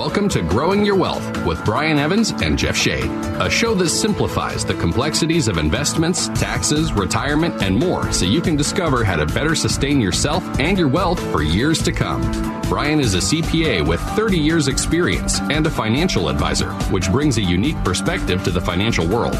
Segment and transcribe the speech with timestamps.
[0.00, 3.02] Welcome to Growing Your Wealth with Brian Evans and Jeff Shea,
[3.38, 8.56] a show that simplifies the complexities of investments, taxes, retirement, and more so you can
[8.56, 12.22] discover how to better sustain yourself and your wealth for years to come.
[12.62, 17.42] Brian is a CPA with 30 years' experience and a financial advisor, which brings a
[17.42, 19.34] unique perspective to the financial world.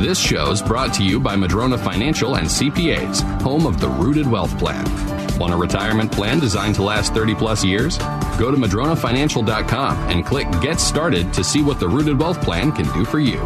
[0.00, 4.26] This show is brought to you by Madrona Financial and CPAs, home of the Rooted
[4.26, 4.86] Wealth Plan.
[5.38, 7.98] Want a retirement plan designed to last 30 plus years?
[8.38, 12.86] Go to madronafinancial.com and click Get Started to see what the Rooted Wealth Plan can
[12.92, 13.40] do for you.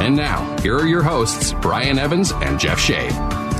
[0.00, 3.08] And now, here are your hosts, Brian Evans and Jeff Shea.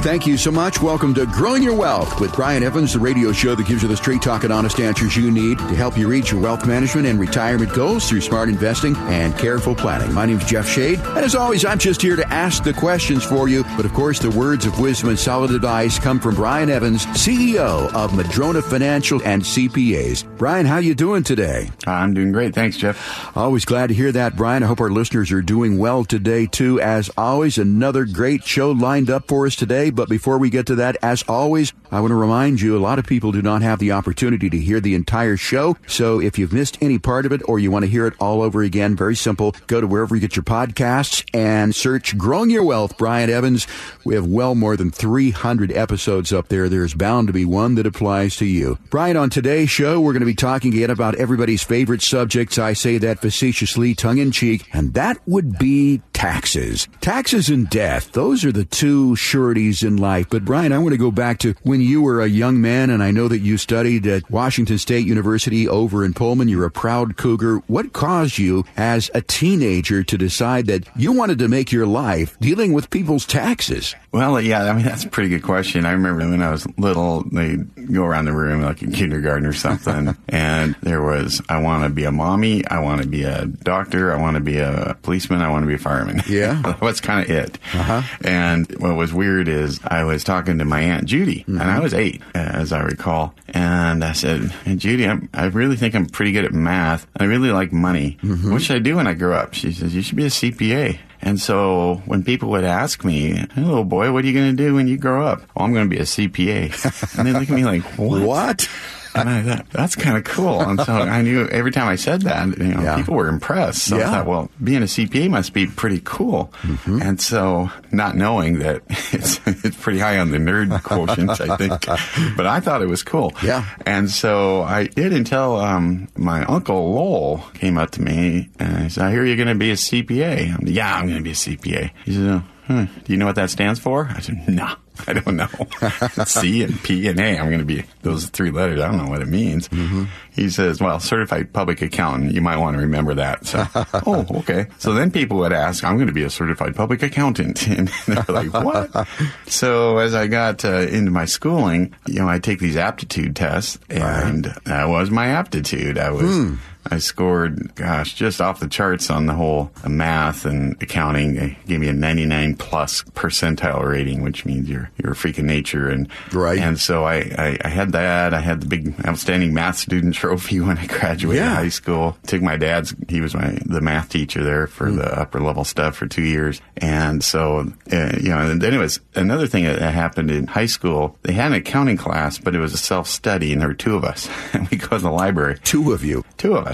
[0.04, 0.82] Thank you so much.
[0.82, 3.96] Welcome to Growing Your Wealth with Brian Evans, the radio show that gives you the
[3.96, 7.18] straight talk and honest answers you need to help you reach your wealth management and
[7.18, 10.12] retirement goals through smart investing and careful planning.
[10.12, 13.24] My name is Jeff Shea, and as always, I'm just here to ask the questions
[13.24, 13.64] for you.
[13.78, 17.90] But of course, the words of wisdom and solid advice come from Brian Evans, CEO
[17.94, 20.33] of Madrona Financial and CPAs.
[20.36, 21.70] Brian, how you doing today?
[21.86, 22.54] I'm doing great.
[22.54, 23.36] Thanks, Jeff.
[23.36, 24.64] Always glad to hear that, Brian.
[24.64, 26.80] I hope our listeners are doing well today, too.
[26.80, 29.90] As always, another great show lined up for us today.
[29.90, 32.98] But before we get to that, as always, I want to remind you a lot
[32.98, 35.76] of people do not have the opportunity to hear the entire show.
[35.86, 38.42] So if you've missed any part of it or you want to hear it all
[38.42, 39.54] over again, very simple.
[39.68, 43.68] Go to wherever you get your podcasts and search Growing Your Wealth, Brian Evans.
[44.04, 46.68] We have well more than 300 episodes up there.
[46.68, 48.78] There's bound to be one that applies to you.
[48.90, 52.58] Brian, on today's show, we're going to be talking again about everybody's favorite subjects.
[52.58, 56.88] I say that facetiously, tongue in cheek, and that would be taxes.
[57.00, 58.12] Taxes and death.
[58.12, 60.28] Those are the two sureties in life.
[60.30, 63.02] But Brian, I want to go back to when you were a young man, and
[63.02, 66.48] I know that you studied at Washington State University over in Pullman.
[66.48, 67.58] You're a proud cougar.
[67.66, 72.38] What caused you as a teenager to decide that you wanted to make your life
[72.40, 73.94] dealing with people's taxes?
[74.12, 75.84] Well, yeah, I mean, that's a pretty good question.
[75.84, 79.52] I remember when I was little, they'd go around the room like in kindergarten or
[79.52, 83.46] something, and there was, I want to be a mommy, I want to be a
[83.46, 86.22] doctor, I want to be a policeman, I want to be a fireman.
[86.34, 86.60] Yeah.
[86.64, 87.58] that was kind of it.
[87.74, 88.02] Uh-huh.
[88.24, 91.60] And what was weird is I was talking to my Aunt Judy, mm-hmm.
[91.60, 95.76] and I was eight, as I recall, and I said, hey, Judy, I'm, i really
[95.76, 97.06] think I'm pretty good at math.
[97.16, 98.18] I really like money.
[98.22, 98.52] Mm-hmm.
[98.52, 99.54] What should I do when I grow up?
[99.54, 100.98] She says, you should be a CPA.
[101.24, 104.62] And so when people would ask me, hey, little boy, what are you going to
[104.62, 105.42] do when you grow up?
[105.56, 107.18] Oh, I'm going to be a CPA.
[107.18, 108.22] and they look at me like, what?
[108.22, 108.68] What?
[109.14, 110.60] And I thought that's kind of cool.
[110.60, 112.96] And so I knew every time I said that, you know, yeah.
[112.96, 113.84] people were impressed.
[113.84, 114.08] So yeah.
[114.08, 116.52] I thought, well, being a CPA must be pretty cool.
[116.62, 117.02] Mm-hmm.
[117.02, 118.82] And so, not knowing that
[119.12, 121.86] it's it's pretty high on the nerd quotient, I think,
[122.36, 123.32] but I thought it was cool.
[123.42, 123.64] Yeah.
[123.86, 128.88] And so I did until um, my uncle Lowell came up to me and he
[128.88, 131.30] said, "I hear you're going to be a CPA." I'm, yeah, I'm going to be
[131.30, 131.90] a CPA.
[132.04, 134.76] He said, hmm, "Do you know what that stands for?" I said, "No." Nah.
[135.06, 135.48] I don't know.
[136.24, 137.38] C and P and A.
[137.38, 138.80] I'm going to be those three letters.
[138.80, 139.68] I don't know what it means.
[139.68, 140.04] Mm-hmm.
[140.30, 142.32] He says, well, certified public accountant.
[142.32, 143.44] You might want to remember that.
[143.44, 143.66] So,
[144.06, 144.66] oh, okay.
[144.78, 147.66] So then people would ask, I'm going to be a certified public accountant.
[147.74, 149.08] And they're like, what?
[149.46, 153.78] so as I got uh, into my schooling, you know, I take these aptitude tests
[153.90, 154.64] and right.
[154.64, 155.98] that was my aptitude.
[155.98, 156.54] I was, hmm.
[156.90, 161.34] I scored, gosh, just off the charts on the whole math and accounting.
[161.34, 165.44] They gave me a 99 plus percentile rating, which means you're you're a freak of
[165.44, 165.88] nature.
[165.88, 166.58] And right.
[166.58, 168.34] And so I, I, I had that.
[168.34, 171.54] I had the big outstanding math student trophy when I graduated yeah.
[171.54, 172.16] high school.
[172.26, 172.94] Took my dad's.
[173.08, 174.96] He was my the math teacher there for mm.
[174.96, 176.60] the upper level stuff for two years.
[176.76, 180.66] And so uh, you know, and then it was another thing that happened in high
[180.66, 181.16] school.
[181.22, 183.96] They had an accounting class, but it was a self study, and there were two
[183.96, 185.58] of us, and we go to the library.
[185.64, 186.24] Two of you.
[186.36, 186.73] Two of us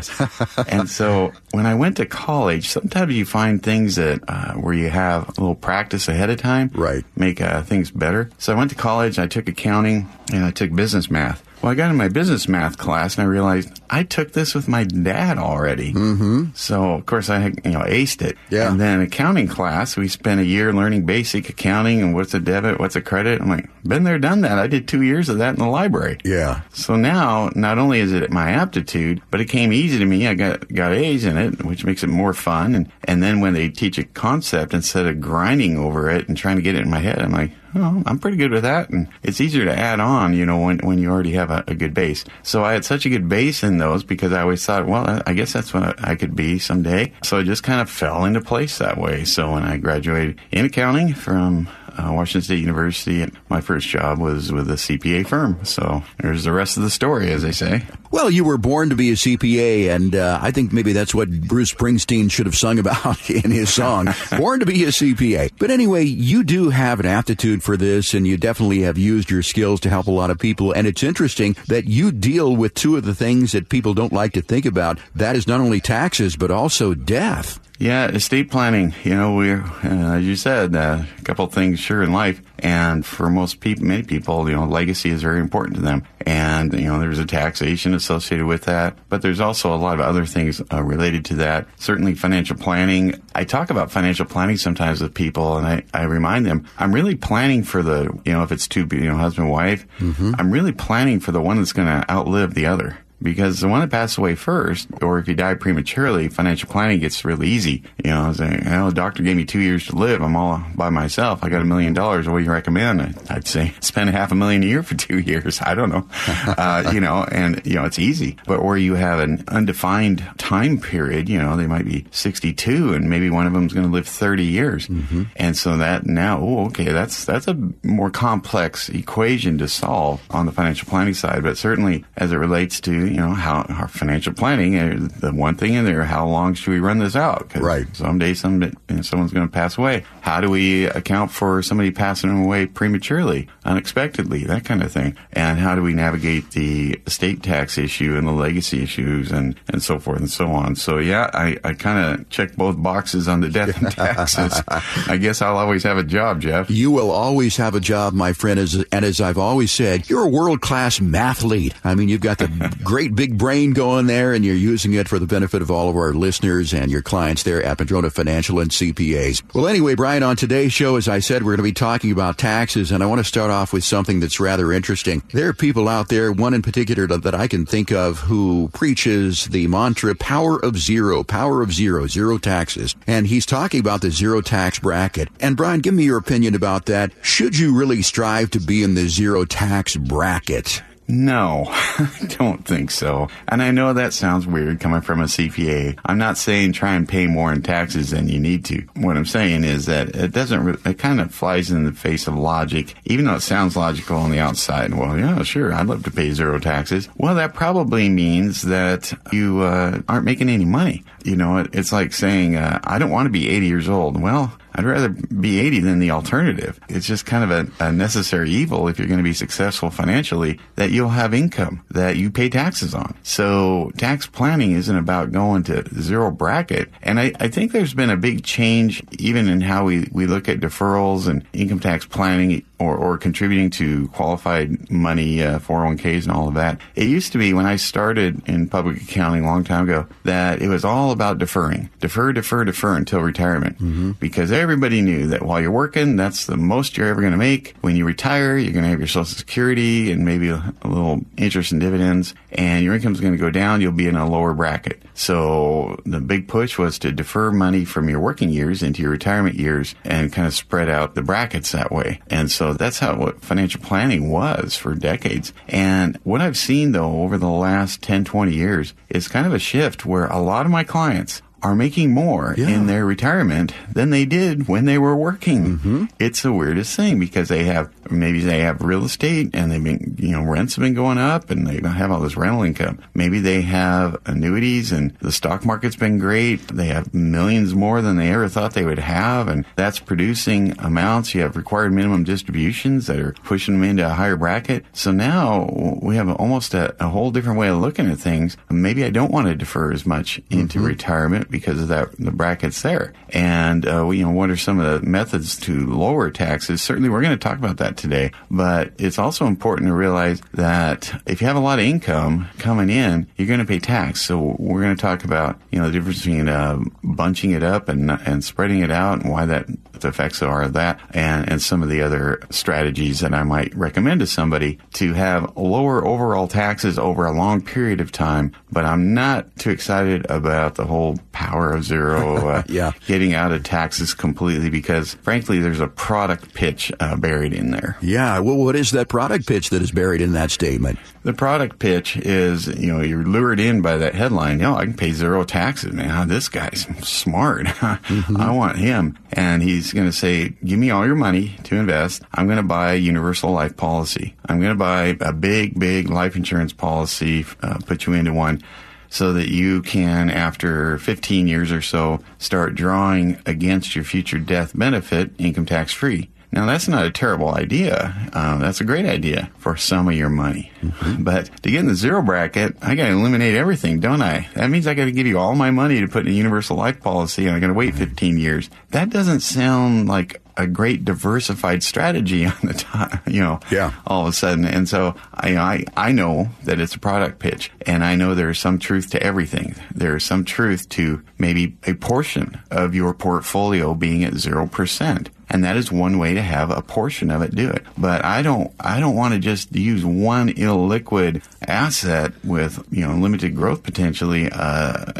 [0.68, 4.88] and so when I went to college, sometimes you find things that uh, where you
[4.90, 8.30] have a little practice ahead of time, right, make uh, things better.
[8.38, 9.18] So I went to college.
[9.18, 11.44] I took accounting and I took business math.
[11.62, 14.66] Well, I got in my business math class and I realized I took this with
[14.66, 15.92] my dad already.
[15.92, 16.52] Mm-hmm.
[16.54, 18.38] So, of course, I you know aced it.
[18.48, 18.70] Yeah.
[18.70, 22.80] And then accounting class, we spent a year learning basic accounting and what's a debit,
[22.80, 23.42] what's a credit.
[23.42, 24.58] I'm like, been there, done that.
[24.58, 26.18] I did two years of that in the library.
[26.24, 26.62] Yeah.
[26.72, 30.26] So now, not only is it my aptitude, but it came easy to me.
[30.26, 32.74] I got got A's in it, which makes it more fun.
[32.74, 36.56] And and then when they teach a concept instead of grinding over it and trying
[36.56, 38.90] to get it in my head, I'm like, I'm pretty good with that.
[38.90, 41.74] And it's easier to add on, you know, when, when you already have a, a,
[41.74, 42.24] good base.
[42.42, 45.32] So I had such a good base in those because I always thought, well, I
[45.32, 47.12] guess that's what I could be someday.
[47.22, 49.24] So it just kind of fell into place that way.
[49.24, 53.22] So when I graduated in accounting from uh, Washington State University.
[53.22, 55.64] And my first job was with a CPA firm.
[55.64, 57.82] So there's the rest of the story, as they say.
[58.10, 61.30] Well, you were born to be a CPA, and uh, I think maybe that's what
[61.30, 65.52] Bruce Springsteen should have sung about in his song, Born to be a CPA.
[65.58, 69.42] But anyway, you do have an aptitude for this, and you definitely have used your
[69.42, 70.72] skills to help a lot of people.
[70.72, 74.32] And it's interesting that you deal with two of the things that people don't like
[74.32, 74.98] to think about.
[75.14, 77.60] That is not only taxes, but also death.
[77.80, 78.94] Yeah, estate planning.
[79.04, 82.42] You know, we're, uh, as you said, uh, a couple of things sure in life.
[82.58, 86.02] And for most people, many people, you know, legacy is very important to them.
[86.26, 88.98] And, you know, there's a taxation associated with that.
[89.08, 91.68] But there's also a lot of other things uh, related to that.
[91.78, 93.18] Certainly financial planning.
[93.34, 97.14] I talk about financial planning sometimes with people and I, I remind them, I'm really
[97.14, 100.34] planning for the, you know, if it's two, you know, husband, wife, mm-hmm.
[100.38, 103.80] I'm really planning for the one that's going to outlive the other because the one
[103.80, 107.82] that passed away first, or if you die prematurely, financial planning gets really easy.
[108.04, 110.22] You know, I was saying, well, the doctor gave me two years to live.
[110.22, 111.42] I'm all by myself.
[111.42, 112.28] I got a million dollars.
[112.28, 113.18] What do you recommend?
[113.28, 115.60] I'd say spend half a million a year for two years.
[115.62, 116.06] I don't know.
[116.46, 118.36] uh, you know, and, you know, it's easy.
[118.46, 123.10] But where you have an undefined time period, you know, they might be 62 and
[123.10, 124.88] maybe one of them's going to live 30 years.
[124.88, 125.24] Mm-hmm.
[125.36, 130.46] And so that now, oh, okay, that's, that's a more complex equation to solve on
[130.46, 131.42] the financial planning side.
[131.42, 135.56] But certainly as it relates to, you know, how our financial planning, uh, the one
[135.56, 137.54] thing in there, how long should we run this out?
[137.56, 137.86] right.
[137.96, 140.04] Someday, some, you know, someone's going to pass away.
[140.20, 145.16] How do we account for somebody passing away prematurely, unexpectedly, that kind of thing?
[145.32, 149.82] And how do we navigate the estate tax issue and the legacy issues and, and
[149.82, 150.76] so forth and so on?
[150.76, 154.62] So yeah, I, I kind of check both boxes on the death and taxes.
[155.08, 156.70] I guess I'll always have a job, Jeff.
[156.70, 158.60] You will always have a job, my friend.
[158.60, 161.74] As, and as I've always said, you're a world class mathlete.
[161.84, 165.08] I mean, you've got the great great big brain going there, and you're using it
[165.08, 168.60] for the benefit of all of our listeners and your clients there at Madrona Financial
[168.60, 169.42] and CPAs.
[169.54, 172.36] Well, anyway, Brian, on today's show, as I said, we're going to be talking about
[172.36, 175.22] taxes, and I want to start off with something that's rather interesting.
[175.32, 179.46] There are people out there, one in particular that I can think of, who preaches
[179.46, 182.94] the mantra power of zero, power of zero, zero taxes.
[183.06, 185.30] And he's talking about the zero tax bracket.
[185.40, 187.12] And Brian, give me your opinion about that.
[187.22, 190.82] Should you really strive to be in the zero tax bracket?
[191.10, 192.08] No, I
[192.38, 193.28] don't think so.
[193.48, 195.98] And I know that sounds weird coming from a CPA.
[196.04, 198.86] I'm not saying try and pay more in taxes than you need to.
[198.94, 202.36] What I'm saying is that it doesn't, it kind of flies in the face of
[202.36, 204.94] logic, even though it sounds logical on the outside.
[204.94, 207.08] Well, yeah, sure, I'd love to pay zero taxes.
[207.16, 211.04] Well, that probably means that you uh, aren't making any money.
[211.24, 214.20] You know, it, it's like saying, uh, I don't want to be 80 years old.
[214.20, 216.80] Well, I'd rather be 80 than the alternative.
[216.88, 220.58] It's just kind of a, a, necessary evil if you're going to be successful financially
[220.76, 223.16] that you'll have income that you pay taxes on.
[223.22, 226.90] So tax planning isn't about going to zero bracket.
[227.02, 230.48] And I, I think there's been a big change even in how we, we look
[230.48, 236.32] at deferrals and income tax planning or, or contributing to qualified money, uh, 401ks and
[236.32, 236.80] all of that.
[236.96, 240.62] It used to be when I started in public accounting a long time ago that
[240.62, 241.90] it was all about deferring.
[242.00, 243.76] Defer, defer, defer until retirement.
[243.76, 244.12] Mm-hmm.
[244.12, 247.74] Because everybody knew that while you're working, that's the most you're ever going to make.
[247.82, 251.20] When you retire, you're going to have your social security and maybe a, a little
[251.36, 253.80] interest and dividends and your income's going to go down.
[253.80, 255.02] You'll be in a lower bracket.
[255.14, 259.56] So the big push was to defer money from your working years into your retirement
[259.56, 262.20] years and kind of spread out the brackets that way.
[262.28, 265.52] And so that's how what financial planning was for decades.
[265.68, 269.58] And what I've seen though over the last 10, 20 years is kind of a
[269.58, 272.68] shift where a lot of my clients are making more yeah.
[272.68, 275.78] in their retirement than they did when they were working.
[275.78, 276.04] Mm-hmm.
[276.18, 280.16] It's the weirdest thing because they have maybe they have real estate and they've been
[280.18, 282.98] you know rents have been going up and they have all this rental income.
[283.14, 286.68] Maybe they have annuities and the stock market's been great.
[286.68, 291.34] They have millions more than they ever thought they would have and that's producing amounts.
[291.34, 294.84] You have required minimum distributions that are pushing them into a higher bracket.
[294.92, 298.56] So now we have almost a, a whole different way of looking at things.
[298.70, 300.86] Maybe I don't want to defer as much into mm-hmm.
[300.86, 303.12] retirement because of that the brackets there.
[303.30, 306.82] And uh, you know, what are some of the methods to lower taxes?
[306.82, 308.32] Certainly, we're going to talk about that today.
[308.50, 312.90] But it's also important to realize that if you have a lot of income coming
[312.90, 314.22] in, you're going to pay tax.
[314.22, 317.88] So we're going to talk about you know the difference between uh, bunching it up
[317.88, 321.62] and and spreading it out, and why that the effects are of that, and and
[321.62, 326.48] some of the other strategies that I might recommend to somebody to have lower overall
[326.48, 328.52] taxes over a long period of time.
[328.70, 332.92] But I'm not too excited about the whole power of zero, uh, yeah.
[333.06, 337.96] getting out of taxes completely because, frankly, there's a product pitch uh, buried in there.
[338.02, 338.38] Yeah.
[338.40, 340.98] Well, what is that product pitch that is buried in that statement?
[341.22, 344.58] The product pitch is, you know, you're lured in by that headline.
[344.58, 346.28] You know, I can pay zero taxes, man.
[346.28, 347.66] This guy's smart.
[347.66, 348.36] mm-hmm.
[348.36, 349.18] I want him.
[349.32, 352.22] and he's going to say, "Give me all your money to invest.
[352.34, 354.34] I'm going to buy a universal life policy.
[354.46, 358.62] I'm going to buy a big, big life insurance policy, uh, put you into one."
[359.10, 364.72] So that you can, after 15 years or so, start drawing against your future death
[364.74, 366.30] benefit income tax free.
[366.52, 368.12] Now, that's not a terrible idea.
[368.32, 370.72] Uh, that's a great idea for some of your money.
[370.80, 371.22] Mm-hmm.
[371.22, 374.48] But to get in the zero bracket, I got to eliminate everything, don't I?
[374.54, 376.76] That means I got to give you all my money to put in a universal
[376.76, 378.68] life policy and I got to wait 15 years.
[378.90, 383.92] That doesn't sound like a great diversified strategy on the top, you know, yeah.
[384.06, 384.64] all of a sudden.
[384.64, 388.58] And so I, I, I know that it's a product pitch and I know there's
[388.58, 389.74] some truth to everything.
[389.94, 395.76] There's some truth to maybe a portion of your portfolio being at 0% and that
[395.76, 397.84] is one way to have a portion of it do it.
[397.98, 403.14] But I don't I don't want to just use one illiquid asset with you know
[403.14, 405.12] limited growth potentially uh,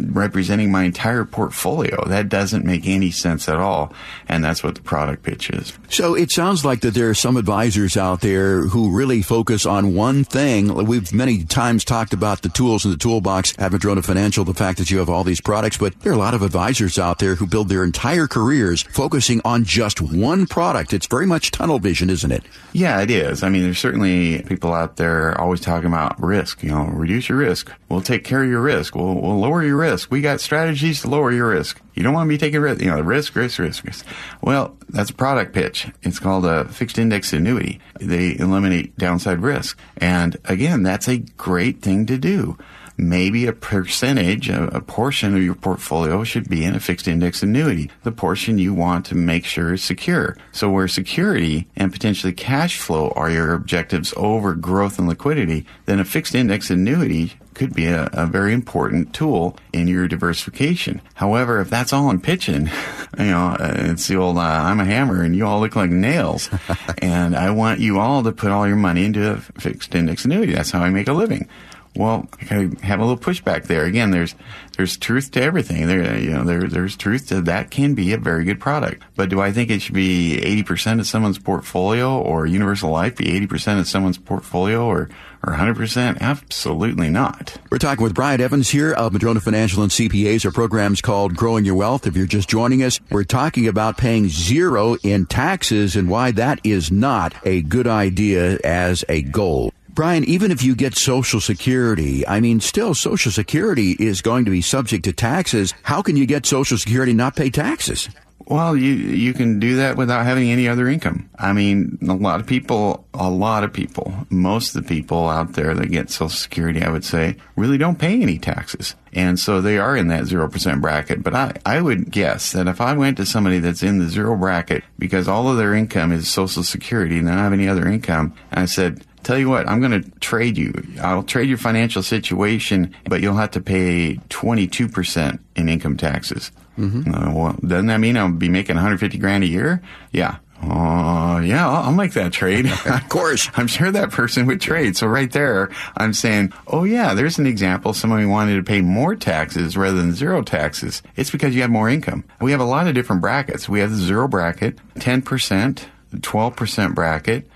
[0.00, 2.04] representing my entire portfolio.
[2.06, 3.92] That doesn't make any sense at all,
[4.28, 5.72] and that's what the product pitch is.
[5.90, 9.94] So it sounds like that there are some advisors out there who really focus on
[9.94, 10.74] one thing.
[10.74, 14.78] We've many times talked about the tools in the toolbox at Madrona Financial, the fact
[14.78, 17.34] that you have all these products, but there are a lot of advisors out there
[17.34, 20.92] who build their entire careers focusing on just one product.
[20.92, 22.42] It's very much tunnel vision, isn't it?
[22.72, 23.42] Yeah, it is.
[23.42, 26.62] I mean, there's certainly people out there always talking about risk.
[26.62, 27.72] You know, reduce your risk.
[27.88, 28.94] We'll take care of your risk.
[28.94, 30.10] We'll, we'll lower your risk.
[30.10, 31.80] We got strategies to lower your risk.
[31.94, 32.80] You don't want to be taking risk.
[32.80, 34.06] You know, risk, risk, risk, risk.
[34.40, 35.88] Well, that's a product pitch.
[36.02, 37.80] It's called a fixed index annuity.
[38.00, 39.78] They eliminate downside risk.
[39.96, 42.56] And again, that's a great thing to do
[42.98, 47.42] maybe a percentage, a, a, portion of your portfolio should be in a fixed index
[47.42, 47.90] annuity.
[48.02, 50.36] The portion you want to make sure is secure.
[50.50, 56.00] So where security and potentially cash flow are your objectives over growth and liquidity, then
[56.00, 61.00] a fixed index annuity could be a, a, very important tool in your diversification.
[61.14, 62.66] However, if that's all I'm pitching,
[63.18, 65.90] you know, uh, it's the old uh, I'm a hammer and you all look like
[65.90, 66.48] nails,
[66.98, 70.52] and I want you all to put all your money into a fixed index annuity.
[70.52, 71.48] That's how I make a living.
[71.96, 73.84] Well, I have a little pushback there.
[73.84, 74.34] Again, there's
[74.76, 75.86] there's truth to everything.
[75.86, 79.02] There, you know, there there's truth to that can be a very good product.
[79.16, 83.24] But do I think it should be 80% of someone's portfolio or Universal Life be
[83.46, 85.08] 80% of someone's portfolio or
[85.44, 86.20] or 100%?
[86.20, 87.56] Absolutely not.
[87.70, 90.44] We're talking with Brian Evans here of Madrona Financial and CPAs.
[90.44, 92.06] Our program's called Growing Your Wealth.
[92.06, 96.60] If you're just joining us, we're talking about paying zero in taxes and why that
[96.64, 99.72] is not a good idea as a goal.
[99.98, 104.50] Brian, even if you get Social Security, I mean, still Social Security is going to
[104.52, 105.74] be subject to taxes.
[105.82, 108.08] How can you get Social Security and not pay taxes?
[108.46, 111.28] Well, you you can do that without having any other income.
[111.36, 115.54] I mean, a lot of people, a lot of people, most of the people out
[115.54, 118.94] there that get Social Security, I would say, really don't pay any taxes.
[119.12, 121.24] And so they are in that 0% bracket.
[121.24, 124.36] But I, I would guess that if I went to somebody that's in the zero
[124.36, 127.88] bracket because all of their income is Social Security and they don't have any other
[127.88, 130.72] income, I said, tell you what, I'm going to trade you.
[131.02, 136.50] I'll trade your financial situation, but you'll have to pay 22% in income taxes.
[136.78, 137.12] Mm-hmm.
[137.12, 139.82] Uh, well, doesn't that mean I'll be making 150 grand a year?
[140.12, 140.38] Yeah.
[140.62, 142.66] Uh, yeah, I'll, I'll make that trade.
[142.86, 143.50] of course.
[143.54, 144.96] I'm sure that person would trade.
[144.96, 147.92] So right there, I'm saying, oh yeah, there's an example.
[147.92, 151.02] Somebody wanted to pay more taxes rather than zero taxes.
[151.16, 152.24] It's because you have more income.
[152.40, 153.68] We have a lot of different brackets.
[153.68, 157.46] We have the zero bracket, 10%, 12% bracket,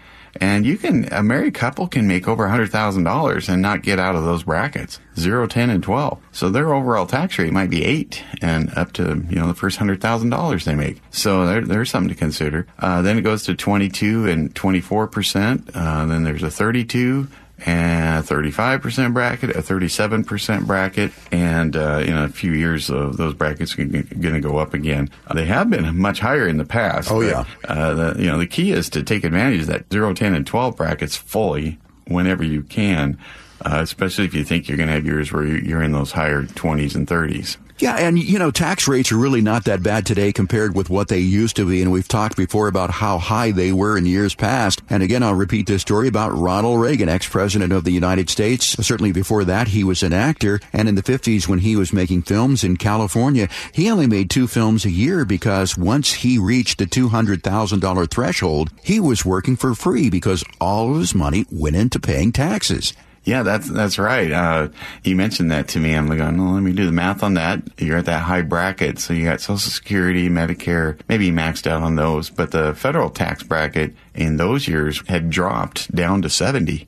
[0.40, 4.24] and you can, a married couple can make over $100,000 and not get out of
[4.24, 4.98] those brackets.
[5.18, 6.18] 0, 10, and 12.
[6.32, 9.78] So their overall tax rate might be 8 and up to, you know, the first
[9.78, 11.02] $100,000 they make.
[11.10, 12.66] So there, there's something to consider.
[12.78, 15.70] Uh, then it goes to 22 and 24%.
[15.74, 17.28] Uh, then there's a 32,
[17.64, 23.34] and a 35% bracket, a 37% bracket, and uh, in a few years, uh, those
[23.34, 25.10] brackets are going to go up again.
[25.26, 27.10] Uh, they have been much higher in the past.
[27.10, 27.44] Oh, yeah.
[27.64, 30.46] Uh, the, you know, the key is to take advantage of that 0, 10, and
[30.46, 33.18] 12 brackets fully whenever you can.
[33.64, 36.42] Uh, especially if you think you're going to have years where you're in those higher
[36.42, 37.56] 20s and 30s.
[37.82, 41.08] Yeah, and you know, tax rates are really not that bad today compared with what
[41.08, 41.82] they used to be.
[41.82, 44.82] And we've talked before about how high they were in years past.
[44.88, 48.66] And again, I'll repeat this story about Ronald Reagan, ex-president of the United States.
[48.86, 50.60] Certainly before that, he was an actor.
[50.72, 54.46] And in the 50s, when he was making films in California, he only made two
[54.46, 60.08] films a year because once he reached the $200,000 threshold, he was working for free
[60.08, 62.92] because all of his money went into paying taxes.
[63.24, 64.32] Yeah, that's that's right.
[64.32, 64.68] Uh,
[65.04, 65.94] you mentioned that to me.
[65.94, 67.62] I'm like, oh, no, let me do the math on that.
[67.78, 71.94] You're at that high bracket, so you got Social Security, Medicare, maybe maxed out on
[71.94, 76.86] those, but the federal tax bracket in those years had dropped down to 70.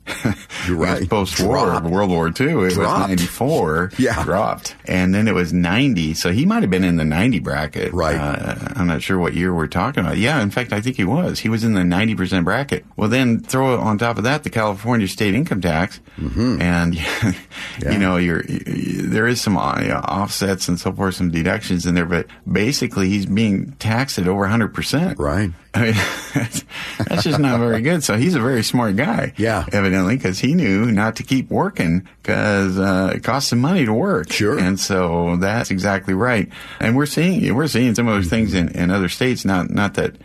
[0.67, 1.09] You're right.
[1.09, 2.31] Post war, World War II,
[2.67, 3.09] it dropped.
[3.09, 3.91] was 94.
[3.97, 4.23] Yeah.
[4.23, 4.75] Dropped.
[4.85, 6.13] And then it was 90.
[6.13, 7.93] So he might have been in the 90 bracket.
[7.93, 8.15] Right.
[8.15, 10.17] Uh, I'm not sure what year we're talking about.
[10.17, 11.39] Yeah, in fact, I think he was.
[11.39, 12.85] He was in the 90% bracket.
[12.95, 15.99] Well, then throw on top of that the California state income tax.
[16.17, 16.61] Mm-hmm.
[16.61, 16.95] And,
[17.91, 22.05] you know, you're, there is some uh, offsets and so forth, some deductions in there,
[22.05, 25.17] but basically he's being taxed at over 100%.
[25.17, 25.51] Right.
[25.75, 25.93] I mean,
[26.33, 28.03] that's, just not very good.
[28.03, 29.33] So he's a very smart guy.
[29.35, 29.65] Yeah.
[29.71, 33.93] Evidently, because he knew not to keep working because uh, it costs him money to
[33.93, 34.31] work.
[34.31, 34.57] Sure.
[34.57, 36.49] And so that's exactly right.
[36.79, 39.43] And we're seeing we're seeing some of those things in, in other states.
[39.43, 40.15] Not not that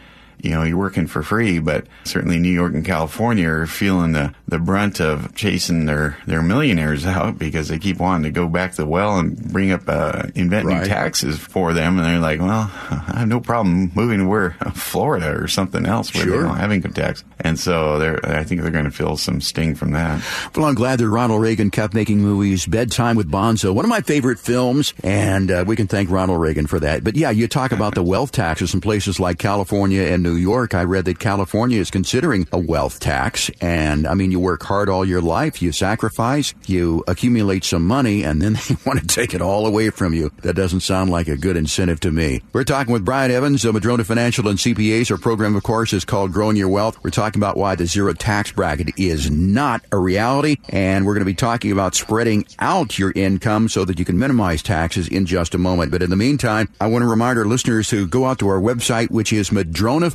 [0.43, 4.35] you know, you're working for free, but certainly New York and California are feeling the,
[4.49, 8.73] the brunt of chasing their, their millionaires out because they keep wanting to go back
[8.73, 10.83] to the well and bring up, uh, invent Right.
[10.83, 11.99] new taxes for them.
[11.99, 16.13] And they're like, well, I have no problem moving to where Florida or something else
[16.15, 16.37] where Sure.
[16.43, 17.25] they don't have income tax.
[17.41, 20.23] And so they're, I think they're going to feel some sting from that.
[20.55, 22.67] Well, I'm glad that Ronald Reagan kept making movies.
[22.67, 26.67] Bedtime with Bonzo, one of my favorite films, and uh, we can thank Ronald Reagan
[26.67, 27.03] for that.
[27.03, 30.75] But yeah, you talk about the wealth taxes in places like California and New York.
[30.75, 34.89] I read that California is considering a wealth tax, and I mean, you work hard
[34.89, 39.35] all your life, you sacrifice, you accumulate some money, and then they want to take
[39.35, 40.31] it all away from you.
[40.43, 42.43] That doesn't sound like a good incentive to me.
[42.53, 45.11] We're talking with Brian Evans of Madrona Financial and CPAs.
[45.11, 47.03] Our program, of course, is called Growing Your Wealth.
[47.03, 51.23] We're talking about why the zero tax bracket is not a reality, and we're going
[51.23, 55.27] to be talking about spreading out your income so that you can minimize taxes in
[55.27, 55.91] just a moment.
[55.91, 58.61] But in the meantime, I want to remind our listeners to go out to our
[58.61, 59.53] website, which is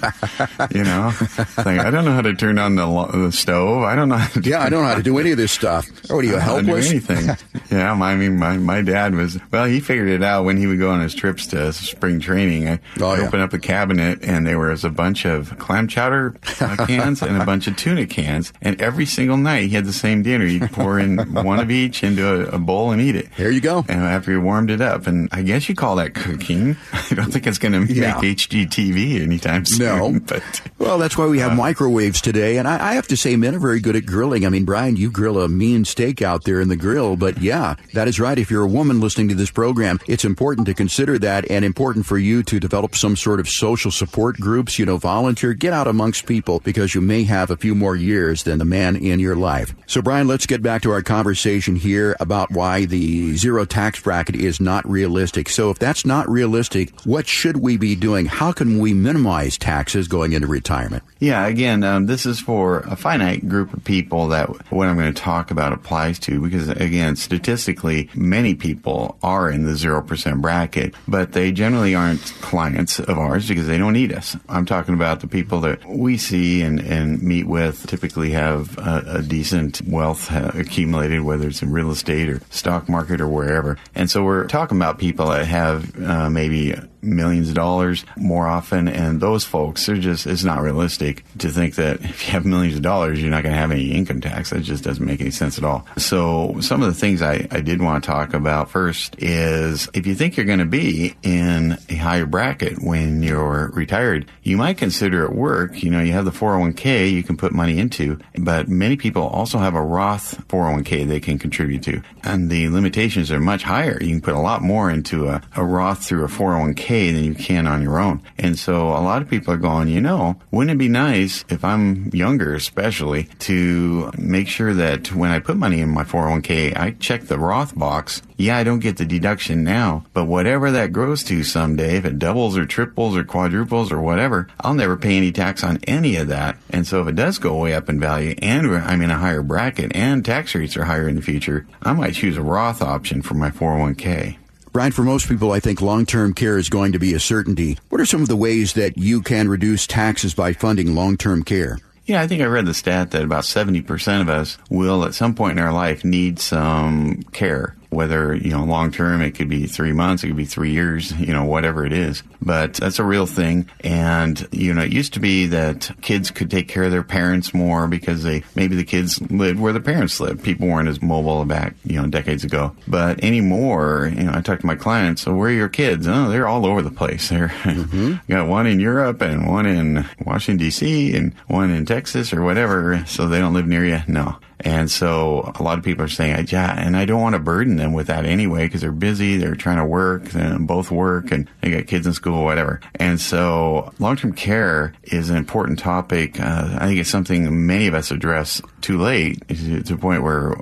[0.72, 1.12] You know,
[1.58, 3.84] like I don't know how to turn on the, lo- the stove.
[3.84, 4.18] I don't know.
[4.18, 5.88] How to Yeah, I don't know how to do any of this stuff.
[6.10, 6.90] Or what are you, I don't know helpless?
[6.92, 7.38] anything.
[7.72, 10.68] yeah, my, I mean, my, my dad was, well, he figured it out when he
[10.68, 12.68] would go on his trips to spring training.
[12.68, 13.28] I Oh, I yeah.
[13.28, 17.42] opened up a cabinet and there was a bunch of clam chowder uh, cans and
[17.42, 18.52] a bunch of tuna cans.
[18.62, 20.46] And every single night he had the same dinner.
[20.46, 23.28] He'd pour in one of each into a, a bowl and eat it.
[23.38, 23.86] There you go.
[23.88, 26.76] And after he warmed it up, and I guess you call that cooking.
[26.92, 28.20] I don't think it's going to Yeah.
[28.22, 30.14] make HGTV anytime soon.
[30.14, 30.20] No.
[30.26, 32.58] But Well, that's why we have microwaves today.
[32.58, 34.46] And I, I have to say, men are very good at grilling.
[34.46, 37.16] I mean, Brian, you grill a mean steak out there in the grill.
[37.16, 38.38] But yeah, that is right.
[38.38, 42.06] If you're a woman listening to this program, it's important to consider that and important
[42.06, 45.88] for you to develop some sort of social support groups, you know, volunteer, get out
[45.88, 49.36] amongst people because you may have a few more years than the man in your
[49.36, 49.74] life.
[49.86, 54.36] So, Brian, let's get back to our conversation here about why the zero tax bracket
[54.36, 55.50] is not realistic.
[55.50, 58.26] So, if that's not realistic, what should we be doing?
[58.26, 61.04] How can we minimize taxes going into retirement?
[61.20, 64.98] Yeah, again, uh, um, this is for a finite group of people that what I'm
[64.98, 70.42] going to talk about applies to because, again, statistically, many people are in the 0%
[70.42, 74.38] bracket, but they generally aren't clients of ours because they don't need us.
[74.48, 79.18] I'm talking about the people that we see and, and meet with typically have a,
[79.18, 83.78] a decent wealth accumulated, whether it's in real estate or stock market or wherever.
[83.96, 88.88] And so we're talking about people that have uh, maybe millions of dollars more often.
[88.88, 92.76] And those folks, they're just, it's not realistic to think that if you have millions
[92.76, 94.50] of dollars, you're not going to have any income tax.
[94.50, 95.86] That just doesn't make any sense at all.
[95.98, 100.06] So some of the things I, I did want to talk about first is if
[100.06, 104.78] you think you're going to be in a higher bracket when you're retired, you might
[104.78, 108.68] consider at work, you know, you have the 401k you can put money into, but
[108.68, 112.02] many people also have a Roth 401k they can contribute to.
[112.24, 114.02] And the limitations are much higher.
[114.02, 117.36] You can put a lot more into a, a Roth through a 401k than you
[117.36, 118.22] can on your own.
[118.38, 121.64] And so a lot of people are going, you know, wouldn't it be nice if
[121.64, 126.92] I'm younger, especially, to make sure that when I put money in my 401k, I
[126.92, 128.22] check the Roth box.
[128.38, 132.20] Yeah, I don't get the deduction now, but whatever that grows to someday, if it
[132.20, 136.30] doubles or triples or quadruples or whatever, I'll never pay any tax on any of
[136.30, 136.58] that.
[136.70, 139.44] And so if it does go way up in value and I'm in a higher
[139.44, 143.22] bracket and tax rates are higher in the future, I might choose a Roth option
[143.22, 144.38] for my 401k.
[144.80, 147.78] Brian, for most people, I think long term care is going to be a certainty.
[147.90, 151.44] What are some of the ways that you can reduce taxes by funding long term
[151.44, 151.80] care?
[152.06, 155.36] Yeah, I think I read the stat that about 70% of us will at some
[155.36, 159.66] point in our life need some care whether, you know, long term, it could be
[159.66, 162.24] three months, it could be three years, you know, whatever it is.
[162.42, 163.70] But that's a real thing.
[163.82, 167.54] And, you know, it used to be that kids could take care of their parents
[167.54, 170.44] more because they, maybe the kids lived where the parents lived.
[170.44, 172.76] People weren't as mobile back, you know, decades ago.
[172.88, 176.08] But anymore, you know, I talk to my clients, so where are your kids?
[176.08, 177.30] Oh, they're all over the place.
[177.40, 178.16] They're, mm-hmm.
[178.30, 181.16] got one in Europe and one in Washington, D.C.
[181.16, 183.04] and one in Texas or whatever.
[183.06, 184.02] So they don't live near you.
[184.08, 184.38] No.
[184.62, 187.78] And so a lot of people are saying, yeah, and I don't want to burden
[187.78, 191.50] them with that anyway because they're busy, they're trying to work, and both work, and
[191.62, 192.82] they got kids in school, whatever.
[192.96, 196.40] And so long-term care is an important topic.
[196.40, 200.56] Uh, I think it's something many of us address too late to the point where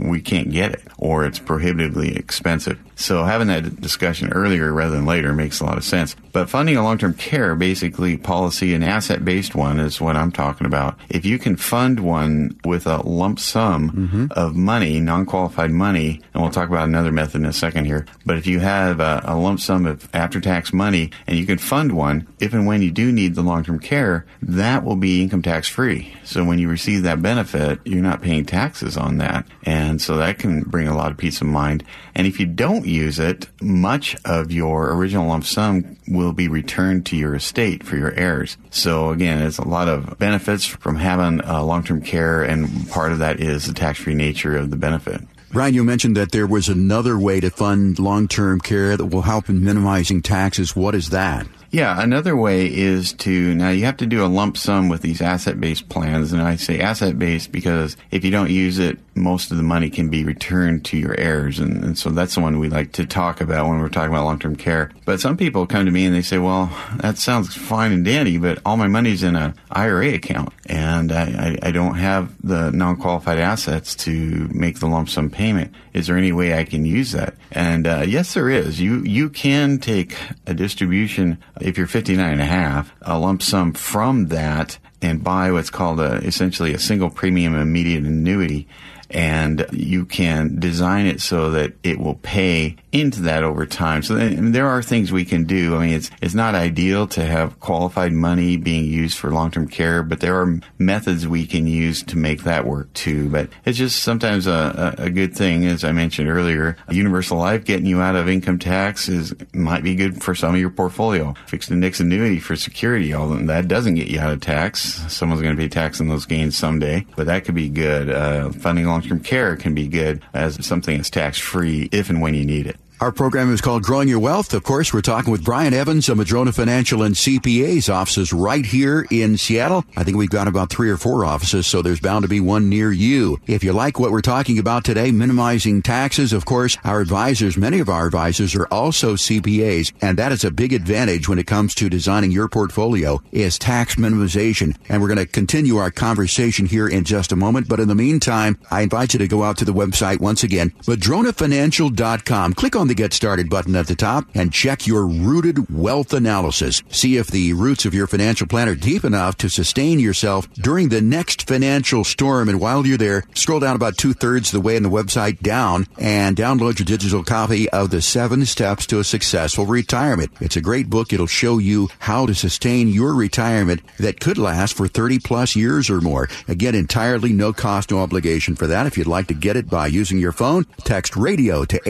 [0.00, 2.78] we can't get it or it's prohibitively expensive.
[2.96, 6.14] So having that discussion earlier rather than later makes a lot of sense.
[6.32, 10.98] But funding a long-term care, basically policy, an asset-based one is what I'm talking about.
[11.08, 14.26] If you can fund one with a lump sum mm-hmm.
[14.32, 18.36] of money, non-qualified money, and we'll talk about another method in a second here, but
[18.36, 22.26] if you have a, a lump sum of after-tax money and you can fund one,
[22.38, 26.14] if and when you do need the long-term care, that will be income tax free.
[26.24, 29.46] So when you receive that benefit, you're not paying taxes on that.
[29.62, 31.82] And so that can bring a lot of peace of mind.
[32.14, 37.06] And if you don't use it, much of your original lump sum will be returned
[37.06, 38.58] to your estate for your heirs.
[38.70, 43.13] So again, it's a lot of benefits from having uh, long-term care, and part of
[43.16, 45.20] that is the tax-free nature of the benefit.
[45.50, 49.48] Brian, you mentioned that there was another way to fund long-term care that will help
[49.48, 50.74] in minimizing taxes.
[50.74, 51.46] What is that?
[51.70, 55.20] Yeah, another way is to now you have to do a lump sum with these
[55.20, 56.32] asset based plans.
[56.32, 59.90] And I say asset based because if you don't use it, most of the money
[59.90, 61.58] can be returned to your heirs.
[61.58, 64.24] And, and so that's the one we like to talk about when we're talking about
[64.24, 64.90] long term care.
[65.04, 68.38] But some people come to me and they say, well, that sounds fine and dandy,
[68.38, 72.70] but all my money's in an IRA account and I, I, I don't have the
[72.70, 75.72] non qualified assets to make the lump sum payment.
[75.92, 77.34] Is there any way I can use that?
[77.52, 78.80] And uh, yes, there is.
[78.80, 83.72] You, you can take a distribution if you're 59 and a half, a lump sum
[83.72, 88.66] from that and buy what's called a, essentially a single premium immediate annuity
[89.14, 94.02] and you can design it so that it will pay into that over time.
[94.02, 95.76] So there are things we can do.
[95.76, 100.02] I mean, it's it's not ideal to have qualified money being used for long-term care,
[100.02, 103.30] but there are methods we can use to make that work too.
[103.30, 106.76] But it's just sometimes a, a good thing, as I mentioned earlier.
[106.90, 110.60] Universal life getting you out of income tax is might be good for some of
[110.60, 111.34] your portfolio.
[111.46, 115.00] Fixed index annuity for security, although that doesn't get you out of tax.
[115.12, 118.10] Someone's going to be taxing those gains someday, but that could be good.
[118.10, 122.44] Uh, funding long-term care can be good as something that's tax-free if and when you
[122.44, 122.76] need it.
[123.00, 124.54] Our program is called Growing Your Wealth.
[124.54, 129.04] Of course, we're talking with Brian Evans of Madrona Financial and CPA's offices right here
[129.10, 129.84] in Seattle.
[129.96, 132.68] I think we've got about three or four offices, so there's bound to be one
[132.68, 133.40] near you.
[133.48, 137.80] If you like what we're talking about today, minimizing taxes, of course, our advisors, many
[137.80, 141.74] of our advisors are also CPAs, and that is a big advantage when it comes
[141.74, 144.76] to designing your portfolio is tax minimization.
[144.88, 147.68] And we're going to continue our conversation here in just a moment.
[147.68, 150.70] But in the meantime, I invite you to go out to the website once again,
[150.82, 152.54] madronafinancial.com.
[152.54, 156.12] Click on on the Get Started button at the top and check your rooted wealth
[156.12, 156.82] analysis.
[156.90, 160.90] See if the roots of your financial plan are deep enough to sustain yourself during
[160.90, 162.50] the next financial storm.
[162.50, 165.86] And while you're there, scroll down about two thirds the way in the website down
[165.98, 170.30] and download your digital copy of the seven steps to a successful retirement.
[170.42, 171.10] It's a great book.
[171.10, 175.88] It'll show you how to sustain your retirement that could last for 30 plus years
[175.88, 176.28] or more.
[176.48, 178.86] Again, entirely no cost, no obligation for that.
[178.86, 181.80] If you'd like to get it by using your phone, text radio to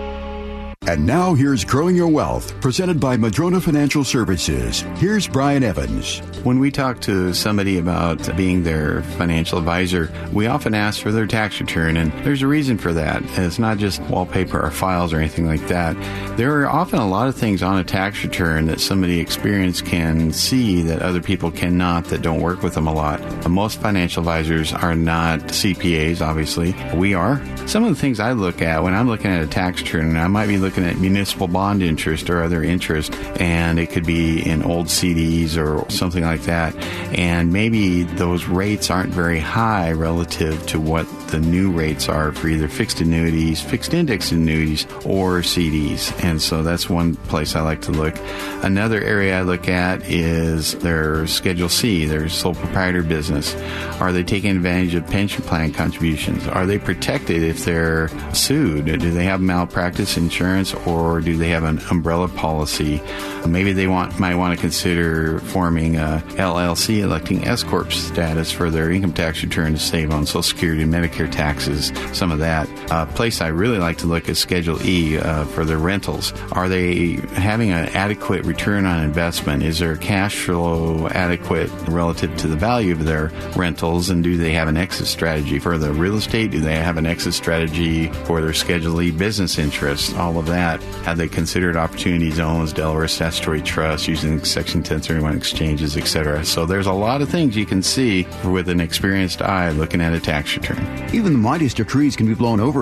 [0.84, 4.80] And now here's Growing Your Wealth, presented by Madrona Financial Services.
[4.96, 6.18] Here's Brian Evans.
[6.42, 11.28] When we talk to somebody about being their financial advisor, we often ask for their
[11.28, 13.22] tax return, and there's a reason for that.
[13.38, 15.94] It's not just wallpaper or files or anything like that.
[16.36, 20.32] There are often a lot of things on a tax return that somebody experienced can
[20.32, 23.20] see that other people cannot that don't work with them a lot.
[23.48, 26.74] Most financial advisors are not CPAs, obviously.
[26.96, 27.40] We are.
[27.68, 30.26] Some of the things I look at when I'm looking at a tax return, I
[30.26, 34.40] might be looking looking at municipal bond interest or other interest, and it could be
[34.40, 36.74] in old CDs or something like that.
[37.14, 42.48] And maybe those rates aren't very high relative to what the new rates are for
[42.48, 46.12] either fixed annuities, fixed index annuities, or CDs.
[46.22, 48.14] And so that's one place I like to look.
[48.62, 53.54] Another area I look at is their Schedule C, their sole proprietor business.
[54.00, 56.46] Are they taking advantage of pension plan contributions?
[56.46, 58.84] Are they protected if they're sued?
[58.84, 60.61] Do they have malpractice insurance?
[60.62, 63.02] Insurance or do they have an umbrella policy?
[63.46, 68.70] Maybe they want might want to consider forming a LLC, electing S corp status for
[68.70, 71.92] their income tax return to save on Social Security and Medicare taxes.
[72.16, 72.68] Some of that.
[72.92, 76.34] A place I really like to look is Schedule E uh, for their rentals.
[76.52, 79.62] Are they having an adequate return on investment?
[79.62, 84.10] Is their cash flow adequate relative to the value of their rentals?
[84.10, 86.50] And do they have an exit strategy for the real estate?
[86.50, 90.12] Do they have an exit strategy for their Schedule E business interests?
[90.12, 95.96] All of that, have they considered opportunity zones, Delaware statutory trust, using Section 1031 exchanges,
[95.96, 96.44] etc.?
[96.44, 100.12] So there's a lot of things you can see with an experienced eye looking at
[100.12, 101.08] a tax return.
[101.14, 102.81] Even the mightiest of trees can be blown over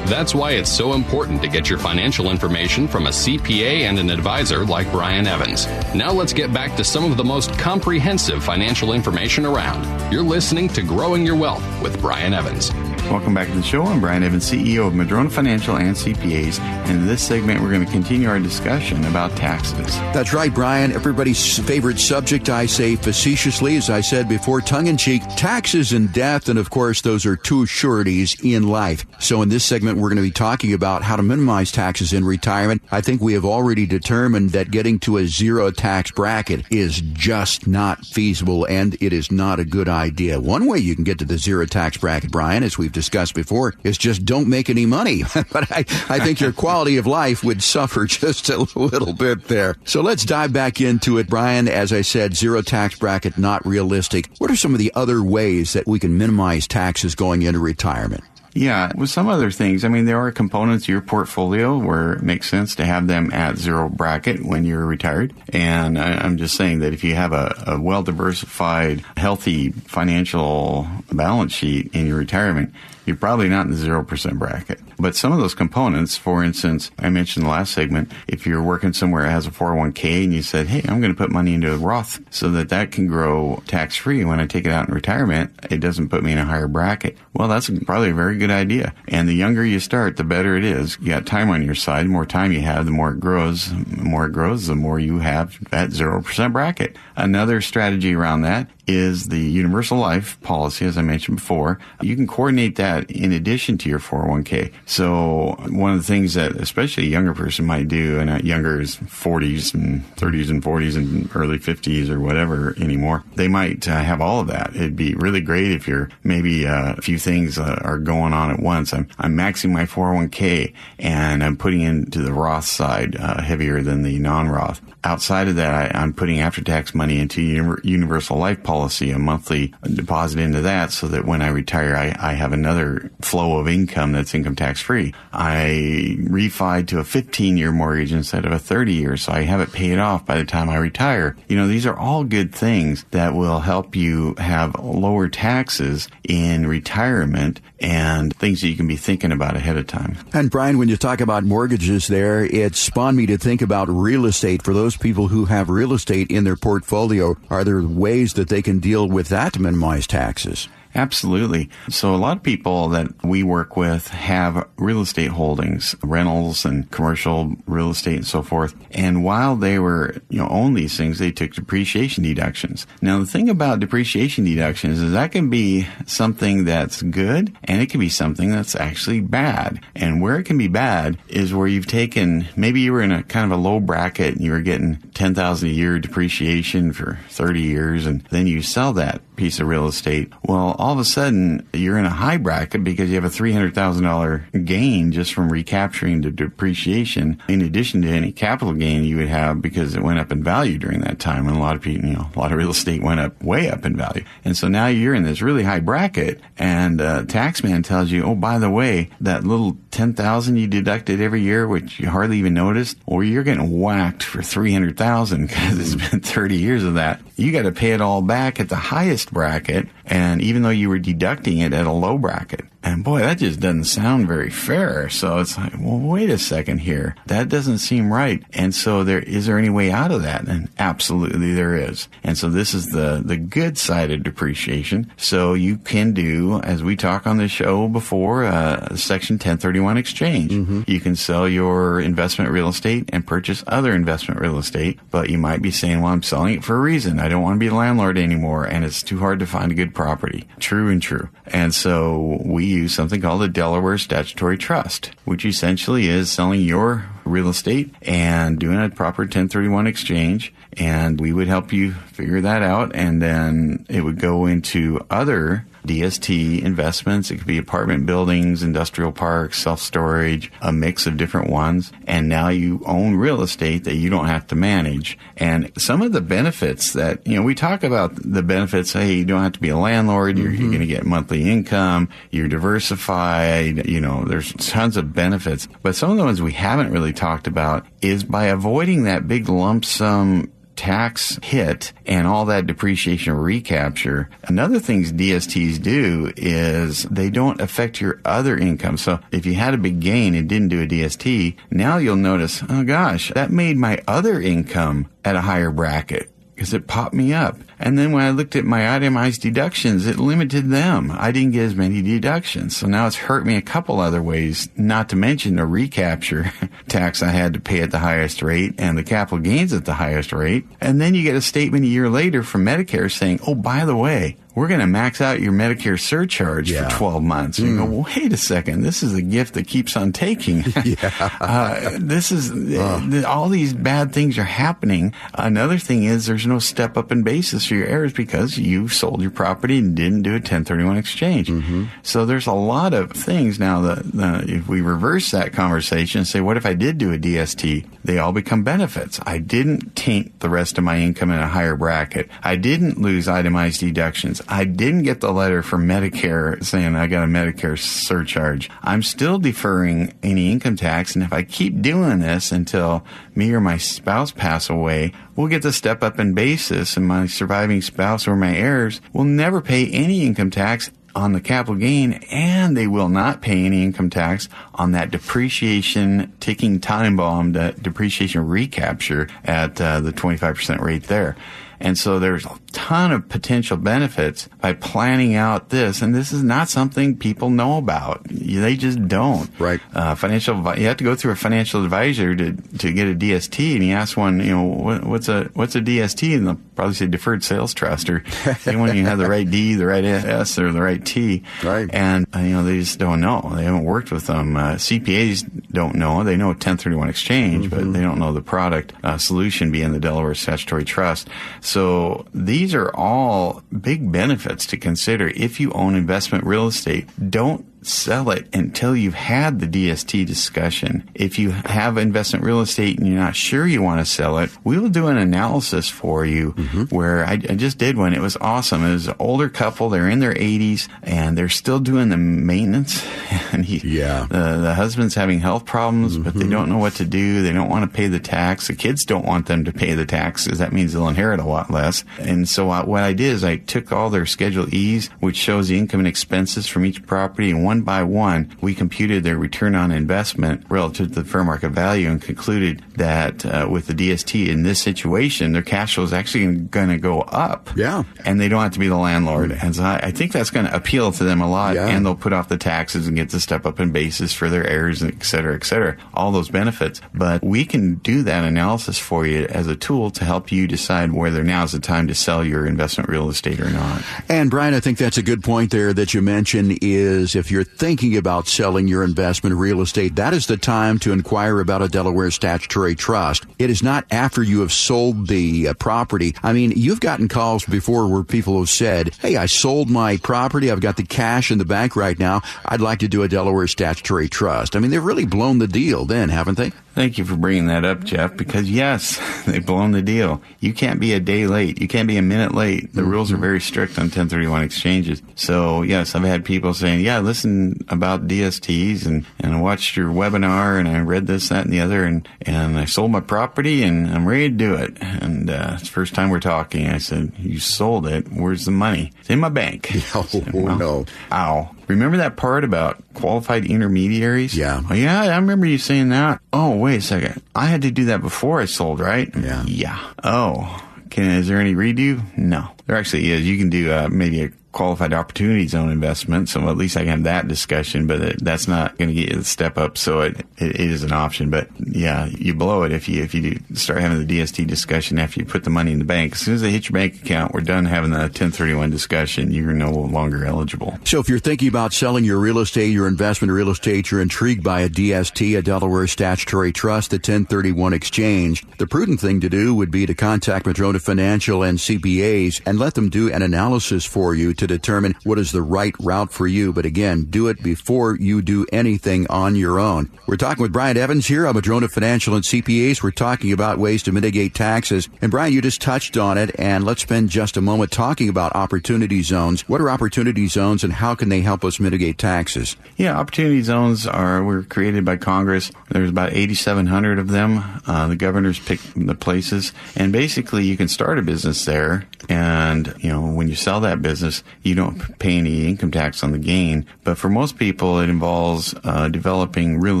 [0.08, 4.08] That's why it's so important to get your financial information from a CPA and an
[4.08, 5.66] advisor like Brian Evans.
[5.94, 10.10] Now let's get back to some of the most comprehensive financial information around.
[10.10, 12.72] You're listening to Growing Your Wealth with Brian Evans.
[13.10, 13.84] Welcome back to the show.
[13.84, 16.60] I'm Brian Evans, CEO of Madrona Financial and CPAs.
[16.60, 19.96] And in this segment, we're going to continue our discussion about taxes.
[20.12, 20.92] That's right, Brian.
[20.92, 26.12] Everybody's favorite subject, I say facetiously, as I said before, tongue in cheek, taxes and
[26.12, 26.50] death.
[26.50, 29.06] And of course, those are two sureties in life.
[29.20, 32.24] So in this segment, we're going to be talking about how to minimize taxes in
[32.24, 32.82] retirement.
[32.90, 37.66] I think we have already determined that getting to a zero tax bracket is just
[37.66, 40.40] not feasible and it is not a good idea.
[40.40, 43.74] One way you can get to the zero tax bracket, Brian, as we've discussed before,
[43.84, 45.22] is just don't make any money.
[45.52, 49.76] but I, I think your quality of life would suffer just a little bit there.
[49.84, 51.28] So let's dive back into it.
[51.28, 54.30] Brian, as I said, zero tax bracket, not realistic.
[54.38, 58.24] What are some of the other ways that we can minimize taxes going into retirement?
[58.58, 62.22] Yeah, with some other things, I mean, there are components of your portfolio where it
[62.22, 65.32] makes sense to have them at zero bracket when you're retired.
[65.50, 70.88] And I, am just saying that if you have a, a well diversified, healthy financial
[71.12, 72.74] balance sheet in your retirement,
[73.08, 74.80] you're probably not in the 0% bracket.
[74.98, 78.92] But some of those components, for instance, I mentioned the last segment, if you're working
[78.92, 81.72] somewhere that has a 401k and you said, hey, I'm going to put money into
[81.72, 84.94] a Roth so that that can grow tax free when I take it out in
[84.94, 87.16] retirement, it doesn't put me in a higher bracket.
[87.32, 88.94] Well, that's probably a very good idea.
[89.08, 90.98] And the younger you start, the better it is.
[91.00, 92.04] You got time on your side.
[92.04, 93.70] The more time you have, the more it grows.
[93.70, 96.96] The more it grows, the more you have that 0% bracket.
[97.16, 101.78] Another strategy around that is the universal life policy, as I mentioned before.
[102.00, 104.72] You can coordinate that in addition to your 401k.
[104.86, 108.96] So one of the things that especially a younger person might do, and younger is
[108.96, 114.22] 40s and 30s and 40s and early 50s or whatever anymore, they might uh, have
[114.22, 114.74] all of that.
[114.74, 118.50] It'd be really great if you're maybe uh, a few things uh, are going on
[118.50, 118.94] at once.
[118.94, 124.02] I'm, I'm maxing my 401k and I'm putting into the Roth side uh, heavier than
[124.02, 124.80] the non-Roth.
[125.04, 127.42] Outside of that, I, am putting after-tax money into
[127.84, 132.14] universal life policy policy, a monthly deposit into that so that when I retire, I,
[132.30, 135.14] I have another flow of income that's income tax free.
[135.32, 139.60] I refied to a 15 year mortgage instead of a 30 year, so I have
[139.60, 141.36] it paid off by the time I retire.
[141.48, 146.64] You know, these are all good things that will help you have lower taxes in
[146.66, 150.16] retirement and things that you can be thinking about ahead of time.
[150.32, 154.26] And Brian, when you talk about mortgages there, it spawned me to think about real
[154.26, 154.62] estate.
[154.62, 158.62] For those people who have real estate in their portfolio, are there ways that they
[158.68, 160.68] can deal with that to minimize taxes?
[160.94, 161.68] Absolutely.
[161.90, 166.90] So a lot of people that we work with have real estate holdings, rentals and
[166.90, 168.74] commercial real estate and so forth.
[168.90, 172.86] And while they were, you know, own these things, they took depreciation deductions.
[173.02, 177.90] Now the thing about depreciation deductions is that can be something that's good and it
[177.90, 179.80] can be something that's actually bad.
[179.94, 183.22] And where it can be bad is where you've taken, maybe you were in a
[183.22, 187.60] kind of a low bracket and you were getting 10,000 a year depreciation for 30
[187.60, 190.32] years and then you sell that piece of real estate.
[190.42, 194.64] Well, all of a sudden you're in a high bracket because you have a $300,000
[194.64, 199.60] gain just from recapturing the depreciation in addition to any capital gain you would have
[199.60, 201.48] because it went up in value during that time.
[201.48, 203.68] And a lot of people, you know, a lot of real estate went up way
[203.68, 204.24] up in value.
[204.44, 208.34] And so now you're in this really high bracket and uh, taxman tells you, oh,
[208.36, 212.96] by the way, that little 10,000 you deducted every year, which you hardly even noticed,
[213.04, 217.20] or you're getting whacked for 300,000 because it's been 30 years of that.
[217.36, 219.88] You got to pay it all back at the highest bracket.
[220.04, 223.60] And even though you were deducting it at a low bracket, and boy, that just
[223.60, 225.10] doesn't sound very fair.
[225.10, 227.14] So it's like, well, wait a second here.
[227.26, 228.42] That doesn't seem right.
[228.54, 230.48] And so there, is there any way out of that?
[230.48, 232.08] And absolutely there is.
[232.24, 235.12] And so this is the, the good side of depreciation.
[235.18, 240.50] So you can do, as we talk on the show before, uh, section 1031 exchange.
[240.50, 240.82] Mm-hmm.
[240.86, 245.36] You can sell your investment real estate and purchase other investment real estate, but you
[245.36, 247.20] might be saying, well, I'm selling it for a reason.
[247.20, 249.74] I don't want to be a landlord anymore and it's too hard to find a
[249.74, 250.48] good property.
[250.58, 251.28] True and true.
[251.46, 257.48] And so we something called a Delaware Statutory Trust, which essentially is selling your real
[257.48, 260.52] estate and doing a proper 1031 exchange.
[260.76, 262.94] And we would help you figure that out.
[262.94, 267.30] And then it would go into other DST investments.
[267.30, 271.92] It could be apartment buildings, industrial parks, self storage, a mix of different ones.
[272.06, 275.18] And now you own real estate that you don't have to manage.
[275.36, 278.92] And some of the benefits that, you know, we talk about the benefits.
[278.92, 280.38] Hey, you don't have to be a landlord.
[280.38, 280.60] You're, mm-hmm.
[280.60, 282.08] you're going to get monthly income.
[282.30, 283.86] You're diversified.
[283.86, 285.68] You know, there's tons of benefits.
[285.82, 289.48] But some of the ones we haven't really talked about is by avoiding that big
[289.48, 294.30] lump sum tax hit and all that depreciation recapture.
[294.44, 298.96] Another things DSTs do is they don't affect your other income.
[298.96, 302.62] So if you had a big gain and didn't do a DST, now you'll notice,
[302.68, 307.32] oh gosh, that made my other income at a higher bracket because it popped me
[307.32, 307.58] up.
[307.78, 311.12] And then when I looked at my itemized deductions, it limited them.
[311.12, 312.76] I didn't get as many deductions.
[312.76, 316.52] So now it's hurt me a couple other ways, not to mention the recapture
[316.88, 319.94] tax I had to pay at the highest rate and the capital gains at the
[319.94, 320.66] highest rate.
[320.80, 323.96] And then you get a statement a year later from Medicare saying, oh, by the
[323.96, 326.88] way, we're going to max out your Medicare surcharge yeah.
[326.88, 327.58] for 12 months.
[327.58, 327.68] Mm.
[327.68, 327.92] you go, hmm.
[327.92, 328.82] well, wait a second.
[328.82, 330.64] This is a gift that keeps on taking.
[330.84, 331.30] yeah.
[331.40, 333.24] uh, this is, uh.
[333.26, 335.14] all these bad things are happening.
[335.34, 339.22] Another thing is there's no step up in basis for your heirs because you sold
[339.22, 341.48] your property and didn't do a 1031 exchange.
[341.48, 341.84] Mm-hmm.
[342.02, 346.26] So there's a lot of things now that uh, if we reverse that conversation and
[346.26, 347.86] say, what if I did do a DST?
[348.04, 349.20] They all become benefits.
[349.24, 352.28] I didn't taint the rest of my income in a higher bracket.
[352.42, 354.40] I didn't lose itemized deductions.
[354.50, 358.70] I didn't get the letter from Medicare saying I got a Medicare surcharge.
[358.82, 363.60] I'm still deferring any income tax, and if I keep doing this until me or
[363.60, 368.26] my spouse pass away, we'll get the step up in basis, and my surviving spouse
[368.26, 372.86] or my heirs will never pay any income tax on the capital gain and they
[372.86, 379.28] will not pay any income tax on that depreciation ticking time bomb, that depreciation recapture
[379.44, 381.36] at uh, the 25% rate there.
[381.80, 386.02] And so there's a ton of potential benefits by planning out this.
[386.02, 388.24] And this is not something people know about.
[388.28, 389.50] They just don't.
[389.58, 389.80] Right.
[389.94, 393.76] Uh, financial, you have to go through a financial advisor to, to get a DST.
[393.76, 396.36] And you ask one, you know, what, what's a, what's a DST?
[396.36, 398.24] And they'll probably say deferred sales trust or
[398.66, 401.42] anyone you have the right D, the right S, or the right T.
[401.62, 401.88] Right.
[401.92, 403.52] And, uh, you know, they just don't know.
[403.54, 404.56] They haven't worked with them.
[404.56, 406.24] Uh, CPAs don't know.
[406.24, 407.76] They know 1031 exchange, mm-hmm.
[407.76, 411.28] but they don't know the product uh, solution being the Delaware Statutory Trust.
[411.68, 417.06] So these are all big benefits to consider if you own investment real estate.
[417.30, 421.08] Don't sell it until you've had the DST discussion.
[421.14, 424.50] If you have investment real estate and you're not sure you want to sell it,
[424.64, 426.84] we will do an analysis for you mm-hmm.
[426.94, 428.14] where I, I, just did one.
[428.14, 428.84] It was awesome.
[428.84, 429.88] It was an older couple.
[429.88, 433.04] They're in their 80s and they're still doing the maintenance.
[433.50, 434.26] And he, yeah.
[434.28, 436.22] the, the husband's having health problems, mm-hmm.
[436.22, 436.50] but they mm-hmm.
[436.50, 437.42] don't know what to do.
[437.42, 438.66] They don't want to pay the tax.
[438.66, 440.58] The kids don't want them to pay the taxes.
[440.58, 442.04] That means they'll inherit a lot less.
[442.18, 445.68] And so I, what I did is I took all their Schedule E's, which shows
[445.68, 449.74] the income and expenses from each property, and one by one, we computed their return
[449.74, 454.48] on investment relative to the fair market value and concluded that uh, with the DST
[454.48, 457.70] in this situation, their cash flow is actually going to go up.
[457.76, 458.04] Yeah.
[458.24, 459.52] And they don't have to be the landlord.
[459.52, 461.74] And so I, I think that's going to appeal to them a lot.
[461.74, 461.88] Yeah.
[461.88, 464.66] And they'll put off the taxes and get the step up in basis for their
[464.66, 465.96] heirs, et cetera, et cetera.
[466.14, 467.00] All those benefits.
[467.14, 471.12] But we can do that analysis for you as a tool to help you decide
[471.12, 474.02] whether now is the time to sell your investment real estate or not.
[474.28, 477.64] And Brian, I think that's a good point there that you mentioned is if you're
[477.76, 481.88] thinking about selling your investment real estate, that is the time to inquire about a
[481.88, 483.46] Delaware statutory trust.
[483.58, 486.34] It is not after you have sold the uh, property.
[486.42, 490.70] I mean, you've gotten calls before where people have said, Hey, I sold my property.
[490.70, 492.42] I've got the cash in the bank right now.
[492.64, 494.74] I'd like to do a Delaware statutory trust.
[494.74, 496.72] I mean, they've really blown the deal then, haven't they?
[496.98, 500.42] Thank you for bringing that up, Jeff, because yes, they've blown the deal.
[500.58, 501.80] You can't be a day late.
[501.80, 502.92] You can't be a minute late.
[502.92, 503.10] The mm-hmm.
[503.12, 505.22] rules are very strict on 1031 exchanges.
[505.36, 510.08] So yes, I've had people saying, yeah, listen about DSTs and, and I watched your
[510.08, 513.84] webinar and I read this, that, and the other and, and I sold my property
[513.84, 515.00] and I'm ready to do it.
[515.00, 516.88] And, uh, it's the first time we're talking.
[516.88, 518.26] I said, you sold it.
[518.32, 519.12] Where's the money?
[519.20, 519.88] It's in my bank.
[520.16, 521.06] Oh, said, well, no.
[521.30, 521.76] Ow.
[521.88, 524.56] Remember that part about qualified intermediaries?
[524.56, 524.82] Yeah.
[524.88, 526.40] Oh, yeah, I remember you saying that.
[526.52, 527.42] Oh, wait a second.
[527.54, 529.30] I had to do that before I sold, right?
[529.34, 529.64] Yeah.
[529.66, 530.12] Yeah.
[530.22, 532.22] Oh, can, is there any redo?
[532.36, 532.68] No.
[532.86, 533.46] There actually is.
[533.46, 536.48] You can do uh, maybe a qualified opportunity zone investment.
[536.48, 539.30] So at least I can have that discussion, but it, that's not going to get
[539.30, 539.98] you the step up.
[539.98, 541.50] So it, it, it is an option.
[541.50, 545.40] But yeah, you blow it if you if you start having the DST discussion after
[545.40, 546.34] you put the money in the bank.
[546.34, 549.50] As soon as they hit your bank account, we're done having the 1031 discussion.
[549.50, 550.96] You're no longer eligible.
[551.02, 554.62] So if you're thinking about selling your real estate, your investment real estate, you're intrigued
[554.62, 559.74] by a DST, a Delaware Statutory Trust, the 1031 exchange, the prudent thing to do
[559.74, 564.36] would be to contact Madrona Financial and CPAs and let them do an analysis for
[564.36, 566.72] you to determine what is the right route for you.
[566.72, 570.10] But again, do it before you do anything on your own.
[570.26, 573.02] We're talking with Brian Evans here of Madrona Financial and CPAs.
[573.02, 575.08] We're talking about ways to mitigate taxes.
[575.20, 576.54] And Brian, you just touched on it.
[576.58, 579.68] And let's spend just a moment talking about opportunity zones.
[579.68, 582.76] What are opportunity zones and how can they help us mitigate taxes?
[582.96, 585.70] Yeah, opportunity zones are were created by Congress.
[585.88, 587.62] There's about 8,700 of them.
[587.86, 592.06] Uh, the governors pick the places, and basically you can start a business there.
[592.28, 596.32] And you know when you sell that business, you don't pay any income tax on
[596.32, 596.86] the gain.
[597.04, 600.00] But for most people, it involves uh, developing real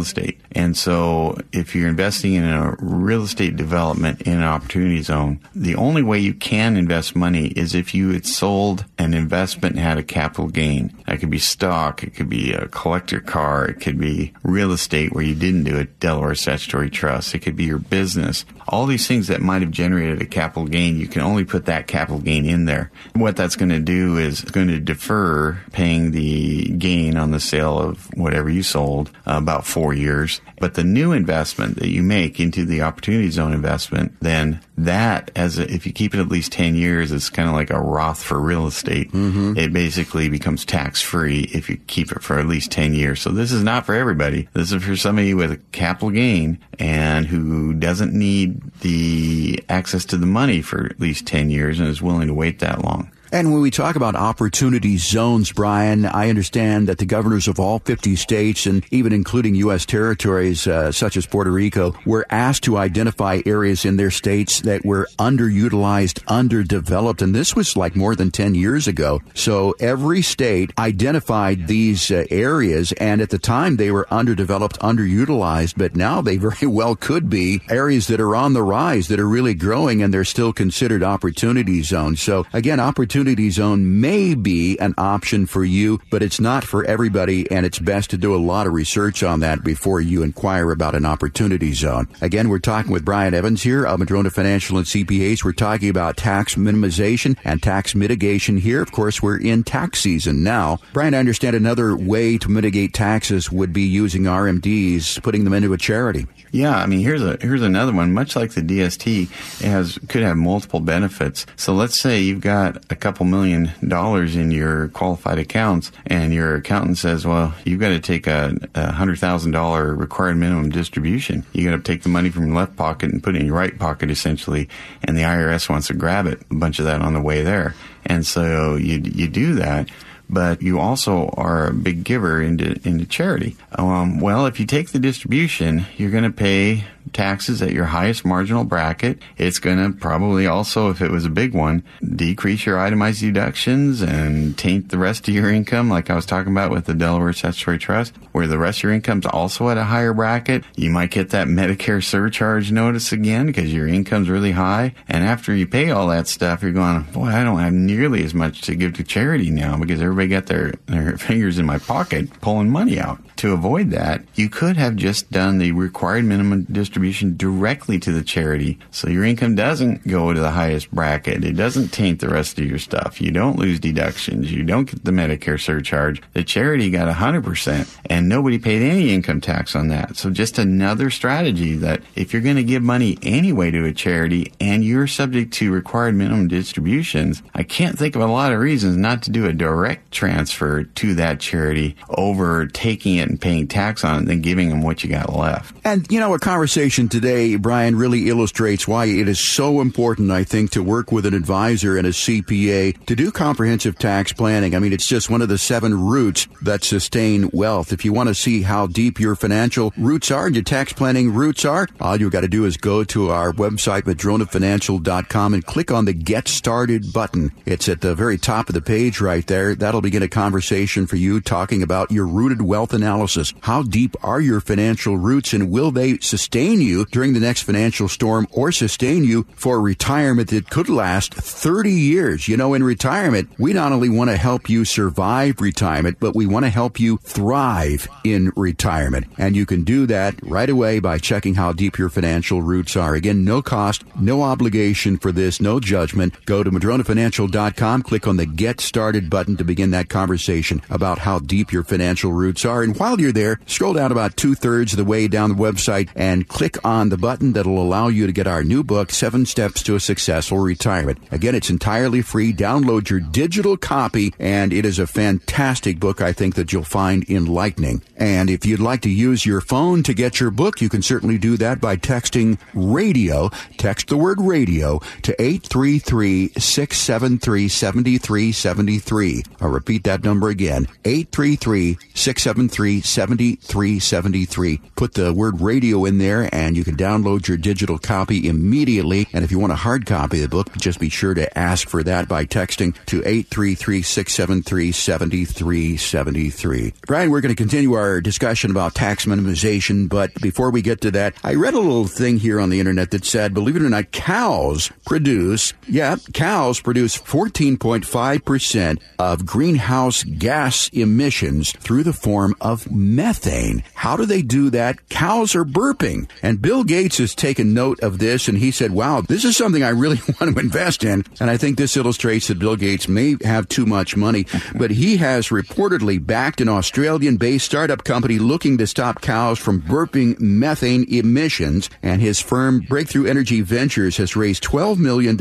[0.00, 0.40] estate.
[0.52, 5.76] And so if you're investing in a real estate development in an opportunity zone, the
[5.76, 9.98] only way you can invest money is if you had sold an investment and had
[9.98, 10.92] a capital gain.
[11.06, 15.12] That could be stock, it could be a collector car, it could be real estate
[15.12, 18.44] where you didn't do a Delaware statutory trust, it could be your business.
[18.68, 21.86] All these things that might have generated a capital gain, you can only put that
[21.86, 22.90] capital gain in there.
[23.14, 27.78] What that's going to do is going to defer paying the gain on the sale
[27.78, 30.40] of whatever you sold uh, about four years.
[30.58, 35.58] But the new investment that you make into the opportunity zone investment, then that as
[35.58, 38.22] a, if you keep it at least 10 years, it's kind of like a Roth
[38.22, 39.10] for real estate.
[39.12, 39.56] Mm-hmm.
[39.56, 43.20] It basically becomes tax free if you keep it for at least 10 years.
[43.20, 44.48] So this is not for everybody.
[44.52, 50.16] This is for somebody with a capital gain and who doesn't need the access to
[50.16, 53.10] the money for at least 10 years and is willing to wait that long.
[53.30, 57.78] And when we talk about opportunity zones, Brian, I understand that the governors of all
[57.80, 59.84] 50 states and even including U.S.
[59.84, 64.84] territories uh, such as Puerto Rico were asked to identify areas in their states that
[64.84, 67.20] were underutilized, underdeveloped.
[67.20, 69.20] And this was like more than 10 years ago.
[69.34, 72.92] So every state identified these uh, areas.
[72.92, 77.60] And at the time they were underdeveloped, underutilized, but now they very well could be
[77.68, 81.82] areas that are on the rise, that are really growing and they're still considered opportunity
[81.82, 82.22] zones.
[82.22, 86.84] So again, opportunity opportunity zone may be an option for you, but it's not for
[86.84, 90.70] everybody, and it's best to do a lot of research on that before you inquire
[90.70, 92.06] about an opportunity zone.
[92.20, 95.42] Again, we're talking with Brian Evans here of Madrona Financial and CPAs.
[95.42, 98.82] We're talking about tax minimization and tax mitigation here.
[98.82, 100.78] Of course, we're in tax season now.
[100.92, 105.72] Brian, I understand another way to mitigate taxes would be using RMDs, putting them into
[105.72, 106.28] a charity.
[106.50, 108.12] Yeah, I mean, here's a here's another one.
[108.12, 109.24] Much like the DST,
[109.60, 111.44] it has could have multiple benefits.
[111.56, 116.56] So let's say you've got a couple million dollars in your qualified accounts, and your
[116.56, 121.44] accountant says, "Well, you've got to take a, a hundred thousand dollar required minimum distribution.
[121.52, 123.56] You got to take the money from your left pocket and put it in your
[123.56, 124.68] right pocket, essentially."
[125.04, 127.74] And the IRS wants to grab it, a bunch of that on the way there,
[128.04, 129.88] and so you you do that
[130.30, 133.56] but you also are a big giver into into charity.
[133.72, 138.24] Um, well, if you take the distribution, you're going to pay taxes at your highest
[138.24, 139.18] marginal bracket.
[139.36, 144.02] It's going to probably also, if it was a big one, decrease your itemized deductions
[144.02, 147.32] and taint the rest of your income, like I was talking about with the Delaware
[147.32, 150.64] Statutory Trust, where the rest of your income's also at a higher bracket.
[150.76, 154.94] You might get that Medicare surcharge notice again because your income's really high.
[155.08, 158.34] And after you pay all that stuff, you're going, boy, I don't have nearly as
[158.34, 162.40] much to give to charity now because everybody got their, their fingers in my pocket
[162.40, 163.20] pulling money out.
[163.38, 168.24] To avoid that, you could have just done the required minimum distribution directly to the
[168.24, 171.44] charity so your income doesn't go to the highest bracket.
[171.44, 173.20] It doesn't taint the rest of your stuff.
[173.20, 174.50] You don't lose deductions.
[174.50, 176.20] You don't get the Medicare surcharge.
[176.32, 180.16] The charity got 100% and nobody paid any income tax on that.
[180.16, 184.52] So just another strategy that if you're going to give money anyway to a charity
[184.60, 188.96] and you're subject to required minimum distributions, I can't think of a lot of reasons
[188.96, 194.04] not to do a direct transfer to that charity over taking it and paying tax
[194.04, 195.74] on it then giving them what you got left.
[195.84, 200.44] And, you know, a conversation today, Brian, really illustrates why it is so important, I
[200.44, 204.74] think, to work with an advisor and a CPA to do comprehensive tax planning.
[204.74, 207.92] I mean, it's just one of the seven roots that sustain wealth.
[207.92, 211.32] If you want to see how deep your financial roots are and your tax planning
[211.32, 215.90] roots are, all you've got to do is go to our website, madronafinancial.com, and click
[215.90, 217.52] on the Get Started button.
[217.64, 219.74] It's at the very top of the page right there.
[219.74, 223.17] That'll begin a conversation for you talking about your rooted wealth analysis.
[223.62, 228.08] How deep are your financial roots and will they sustain you during the next financial
[228.08, 232.48] storm or sustain you for retirement that could last 30 years?
[232.48, 236.46] You know, in retirement, we not only want to help you survive retirement, but we
[236.46, 239.26] want to help you thrive in retirement.
[239.36, 243.14] And you can do that right away by checking how deep your financial roots are.
[243.14, 246.44] Again, no cost, no obligation for this, no judgment.
[246.46, 251.38] Go to madronafinancial.com, click on the Get Started button to begin that conversation about how
[251.38, 252.82] deep your financial roots are.
[252.82, 256.10] And while you're there, scroll down about two thirds of the way down the website
[256.14, 259.82] and click on the button that'll allow you to get our new book, Seven Steps
[259.84, 261.18] to a Successful Retirement.
[261.30, 262.52] Again, it's entirely free.
[262.52, 267.26] Download your digital copy, and it is a fantastic book, I think, that you'll find
[267.30, 268.02] enlightening.
[268.18, 271.38] And if you'd like to use your phone to get your book, you can certainly
[271.38, 273.48] do that by texting radio.
[273.78, 279.44] Text the word radio to 833 673 7373.
[279.62, 284.80] I'll repeat that number again 833 673 7373.
[284.96, 289.26] Put the word radio in there and you can download your digital copy immediately.
[289.32, 291.88] And if you want a hard copy of the book, just be sure to ask
[291.88, 296.94] for that by texting to 833 673 7373.
[297.06, 301.10] Brian, we're going to continue our discussion about tax minimization, but before we get to
[301.12, 303.88] that, I read a little thing here on the internet that said, believe it or
[303.88, 312.87] not, cows produce, yeah, cows produce 14.5% of greenhouse gas emissions through the form of
[312.90, 313.82] methane.
[313.94, 315.08] How do they do that?
[315.08, 316.28] Cows are burping.
[316.42, 319.82] And Bill Gates has taken note of this and he said, wow, this is something
[319.82, 321.24] I really want to invest in.
[321.40, 325.16] And I think this illustrates that Bill Gates may have too much money, but he
[325.18, 331.04] has reportedly backed an Australian based startup company looking to stop cows from burping methane
[331.08, 331.90] emissions.
[332.02, 335.38] And his firm, Breakthrough Energy Ventures, has raised $12 million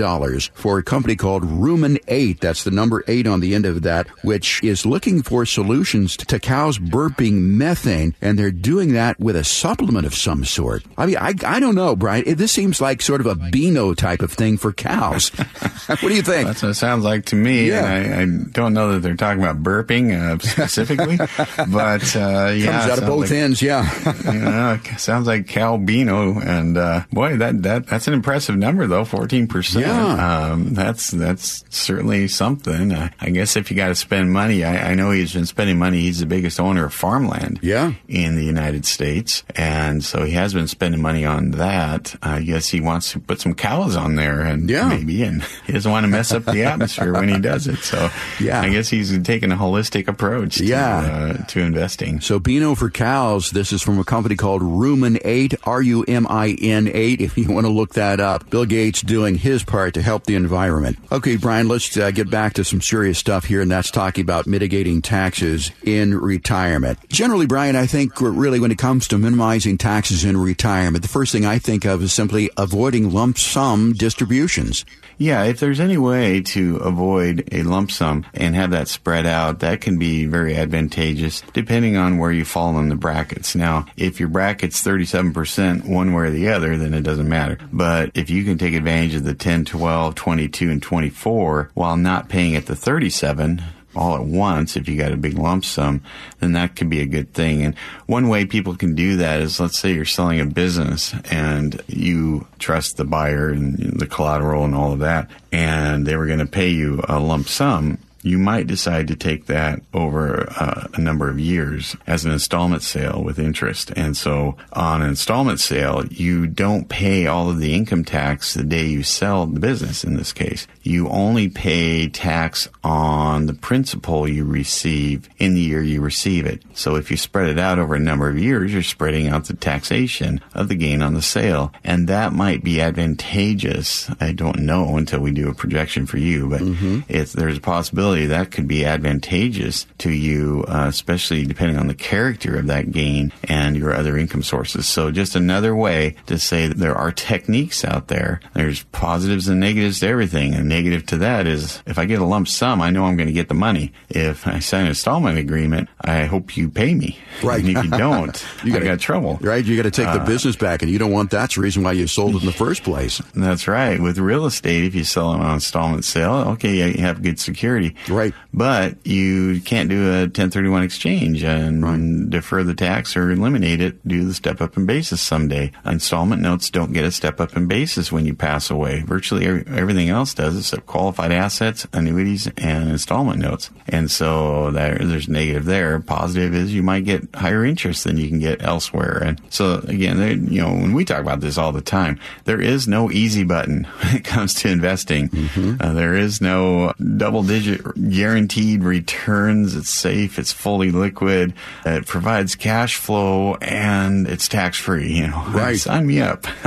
[0.54, 2.40] for a company called Rumen 8.
[2.40, 6.40] That's the number 8 on the end of that, which is looking for solutions to
[6.40, 8.16] cows burping methane.
[8.22, 10.84] And they're doing that with a supplement of some sort.
[10.98, 12.36] I mean, I, I don't know, Brian.
[12.36, 15.30] This seems like sort of a Beano type of thing for cows.
[15.88, 16.48] what do you think?
[16.48, 17.70] That's what it sounds like to me.
[17.70, 17.86] Yeah.
[17.86, 21.18] I, I don't know that they're talking about burping uh, specifically,
[21.72, 23.88] but uh, yeah, Comes out of both like- ends, yeah.
[24.32, 29.06] you know, sounds like Calbino, and uh, boy, that that that's an impressive number, though.
[29.06, 29.86] Fourteen percent.
[29.86, 30.52] Yeah.
[30.52, 32.92] Um, that's that's certainly something.
[32.92, 35.80] Uh, I guess if you got to spend money, I, I know he's been spending
[35.80, 36.02] money.
[36.02, 37.60] He's the biggest owner of farmland.
[37.62, 37.94] Yeah.
[38.08, 42.16] In the United States, and so he has been spending money on that.
[42.22, 44.88] I guess he wants to put some cows on there, and Yeah.
[44.90, 47.80] maybe, and he doesn't want to mess up the atmosphere when he does it.
[47.80, 48.10] So,
[48.40, 48.62] Yeah.
[48.62, 50.56] I guess he's taking a holistic approach.
[50.58, 50.98] To, Yeah.
[51.00, 52.22] uh, to investing.
[52.22, 53.50] So Beano for cows.
[53.52, 58.20] This is from a company called Rumin8, R-U-M-I-N 8, if you want to look that
[58.20, 58.50] up.
[58.50, 60.98] Bill Gates doing his part to help the environment.
[61.12, 64.48] Okay, Brian, let's uh, get back to some serious stuff here, and that's talking about
[64.48, 67.00] mitigating taxes in retirement.
[67.10, 71.32] Generally, Brian, I think really when it comes to minimizing taxes in retirement, the first
[71.32, 74.86] thing I think of is simply avoiding lump sum distributions.
[75.18, 79.60] Yeah, if there's any way to avoid a lump sum and have that spread out,
[79.60, 83.56] that can be very advantageous depending on where you fall in the brackets.
[83.56, 87.58] Now, if your bracket's 37% one way or the other, then it doesn't matter.
[87.72, 92.30] But if you can take advantage of the 10, 12, 22, and 24 while not
[92.30, 93.64] paying at the 37,
[93.98, 96.02] all at once, if you got a big lump sum,
[96.40, 97.64] then that could be a good thing.
[97.64, 97.76] And
[98.06, 102.48] one way people can do that is let's say you're selling a business and you
[102.60, 106.46] trust the buyer and the collateral and all of that, and they were going to
[106.46, 107.98] pay you a lump sum
[108.28, 112.84] you might decide to take that over uh, a number of years as an installment
[112.84, 113.92] sale with interest.
[113.96, 118.64] And so on an installment sale, you don't pay all of the income tax the
[118.64, 120.68] day you sell the business in this case.
[120.84, 126.64] You only pay tax on the principal you receive in the year you receive it.
[126.74, 129.56] So if you spread it out over a number of years, you're spreading out the
[129.56, 131.72] taxation of the gain on the sale.
[131.84, 134.10] And that might be advantageous.
[134.20, 137.00] I don't know until we do a projection for you, but mm-hmm.
[137.08, 141.96] it's, there's a possibility that could be advantageous to you, uh, especially depending on the
[141.96, 144.88] character of that gain and your other income sources.
[144.88, 148.40] So just another way to say that there are techniques out there.
[148.54, 150.54] There's positives and negatives to everything.
[150.54, 153.28] And negative to that is if I get a lump sum, I know I'm going
[153.28, 153.94] to get the money.
[154.10, 157.18] If I sign an installment agreement, I hope you pay me.
[157.44, 157.64] Right.
[157.64, 159.38] And if you don't, you gotta, got trouble.
[159.42, 159.64] Right.
[159.64, 161.84] You got to take the uh, business back and you don't want that's the reason
[161.84, 163.22] why you sold it in the first place.
[163.36, 164.00] That's right.
[164.00, 167.96] With real estate, if you sell them on installment sale, okay, you have good security.
[168.10, 168.34] Right.
[168.54, 172.30] But you can't do a 1031 exchange and right.
[172.30, 175.72] defer the tax or eliminate it Do the step up in basis someday.
[175.86, 179.02] Installment notes don't get a step up in basis when you pass away.
[179.02, 183.70] Virtually everything else does except qualified assets, annuities, and installment notes.
[183.88, 186.00] And so there, there's negative there.
[186.00, 189.22] Positive is you might get higher interest than you can get elsewhere.
[189.24, 192.88] And so again, you know, when we talk about this all the time, there is
[192.88, 195.30] no easy button when it comes to investing.
[195.30, 195.82] Mm-hmm.
[195.82, 199.76] Uh, there is no double digit guaranteed returns.
[199.76, 200.40] It's safe.
[200.40, 201.54] It's fully liquid.
[201.86, 205.14] It provides cash flow and it's tax free.
[205.14, 205.78] You know, right?
[205.78, 206.46] Sign me up.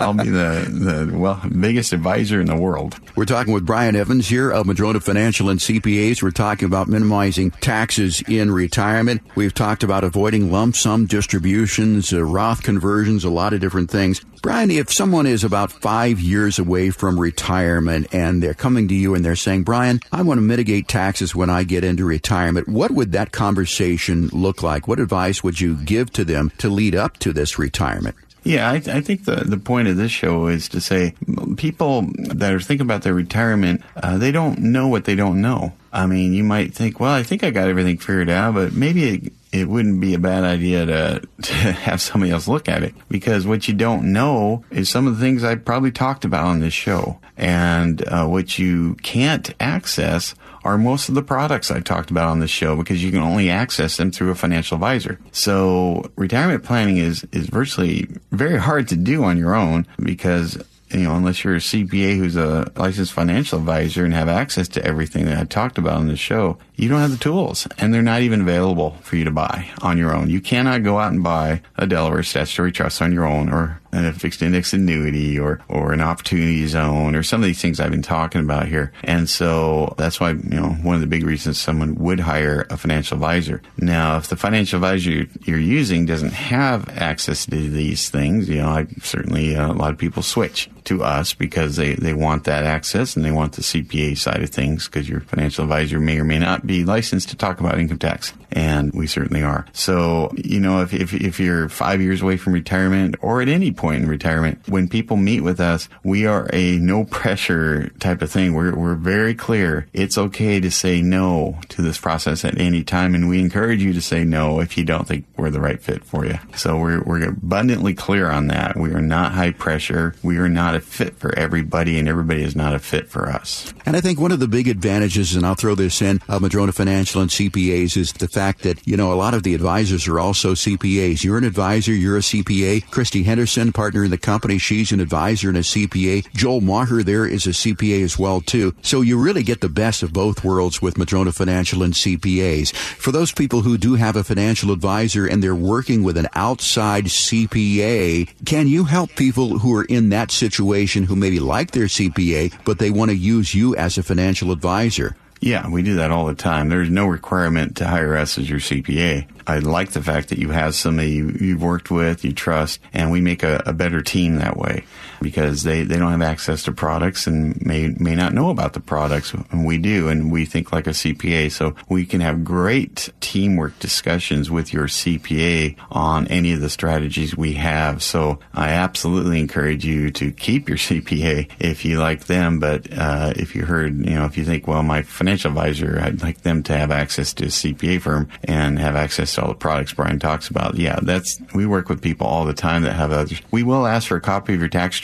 [0.00, 2.98] I'll be the the well biggest advisor in the world.
[3.16, 6.22] We're talking with Brian Evans here of Madrona Financial and CPAs.
[6.22, 9.22] We're talking about minimizing taxes in retirement.
[9.34, 14.20] We've talked about avoiding lump sum distributions, uh, Roth conversions, a lot of different things.
[14.42, 19.14] Brian, if someone is about five years away from retirement and they're coming to you
[19.14, 22.90] and they're saying, Brian, I want to mitigate taxes when I get into retirement, what
[22.90, 24.88] would that conversation look like?
[24.88, 28.16] What advice would you give to them to lead up to this retirement?
[28.44, 31.14] Yeah, I, I, think the, the point of this show is to say
[31.56, 35.74] people that are thinking about their retirement, uh, they don't know what they don't know.
[35.92, 39.04] I mean, you might think, well, I think I got everything figured out, but maybe
[39.04, 42.94] it, it wouldn't be a bad idea to, to have somebody else look at it
[43.08, 46.60] because what you don't know is some of the things I probably talked about on
[46.60, 47.18] this show.
[47.38, 50.34] And uh, what you can't access
[50.64, 53.48] are most of the products I talked about on this show because you can only
[53.48, 55.20] access them through a financial advisor.
[55.30, 60.58] So retirement planning is, is virtually very hard to do on your own because
[60.90, 64.84] you know, unless you're a CPA who's a licensed financial advisor and have access to
[64.84, 68.02] everything that I talked about on the show, you don't have the tools and they're
[68.02, 70.30] not even available for you to buy on your own.
[70.30, 74.12] You cannot go out and buy a Delaware statutory trust on your own or a
[74.12, 78.02] fixed index annuity or, or an opportunity zone or some of these things I've been
[78.02, 78.92] talking about here.
[79.02, 82.76] And so that's why, you know, one of the big reasons someone would hire a
[82.76, 83.62] financial advisor.
[83.78, 88.68] Now, if the financial advisor you're using doesn't have access to these things, you know,
[88.68, 92.64] I certainly, uh, a lot of people switch to us because they, they want that
[92.64, 96.24] access and they want the CPA side of things because your financial advisor may or
[96.24, 98.32] may not be licensed to talk about income tax.
[98.50, 99.66] And we certainly are.
[99.74, 103.70] So, you know, if, if, if you're five years away from retirement or at any
[103.78, 108.30] point in retirement, when people meet with us, we are a no pressure type of
[108.30, 108.52] thing.
[108.52, 109.86] We're, we're very clear.
[109.94, 113.14] It's okay to say no to this process at any time.
[113.14, 116.04] And we encourage you to say no if you don't think we're the right fit
[116.04, 116.38] for you.
[116.56, 118.76] So we're, we're abundantly clear on that.
[118.76, 120.14] We are not high pressure.
[120.22, 123.72] We are not a fit for everybody and everybody is not a fit for us.
[123.86, 126.72] And I think one of the big advantages, and I'll throw this in, of Madrona
[126.72, 130.18] Financial and CPAs is the fact that, you know, a lot of the advisors are
[130.18, 131.22] also CPAs.
[131.22, 132.90] You're an advisor, you're a CPA.
[132.90, 134.58] Christy Henderson partner in the company.
[134.58, 136.32] She's an advisor and a CPA.
[136.32, 138.74] Joel Maher there is a CPA as well too.
[138.82, 142.74] So you really get the best of both worlds with Madrona Financial and CPAs.
[142.74, 147.06] For those people who do have a financial advisor and they're working with an outside
[147.06, 152.52] CPA, can you help people who are in that situation who maybe like their CPA,
[152.64, 155.16] but they want to use you as a financial advisor?
[155.40, 156.68] Yeah, we do that all the time.
[156.68, 159.28] There's no requirement to hire us as your CPA.
[159.48, 163.10] I like the fact that you have somebody you, you've worked with, you trust, and
[163.10, 164.84] we make a, a better team that way
[165.20, 168.80] because they, they don't have access to products and may may not know about the
[168.80, 173.10] products and we do and we think like a CPA so we can have great
[173.20, 178.02] teamwork discussions with your CPA on any of the strategies we have.
[178.02, 183.32] So I absolutely encourage you to keep your CPA if you like them but uh,
[183.36, 186.62] if you heard you know if you think well my financial advisor I'd like them
[186.64, 190.18] to have access to a CPA firm and have access to all the products Brian
[190.18, 190.76] talks about.
[190.76, 193.40] Yeah that's we work with people all the time that have others.
[193.50, 194.96] We will ask for a copy of your tax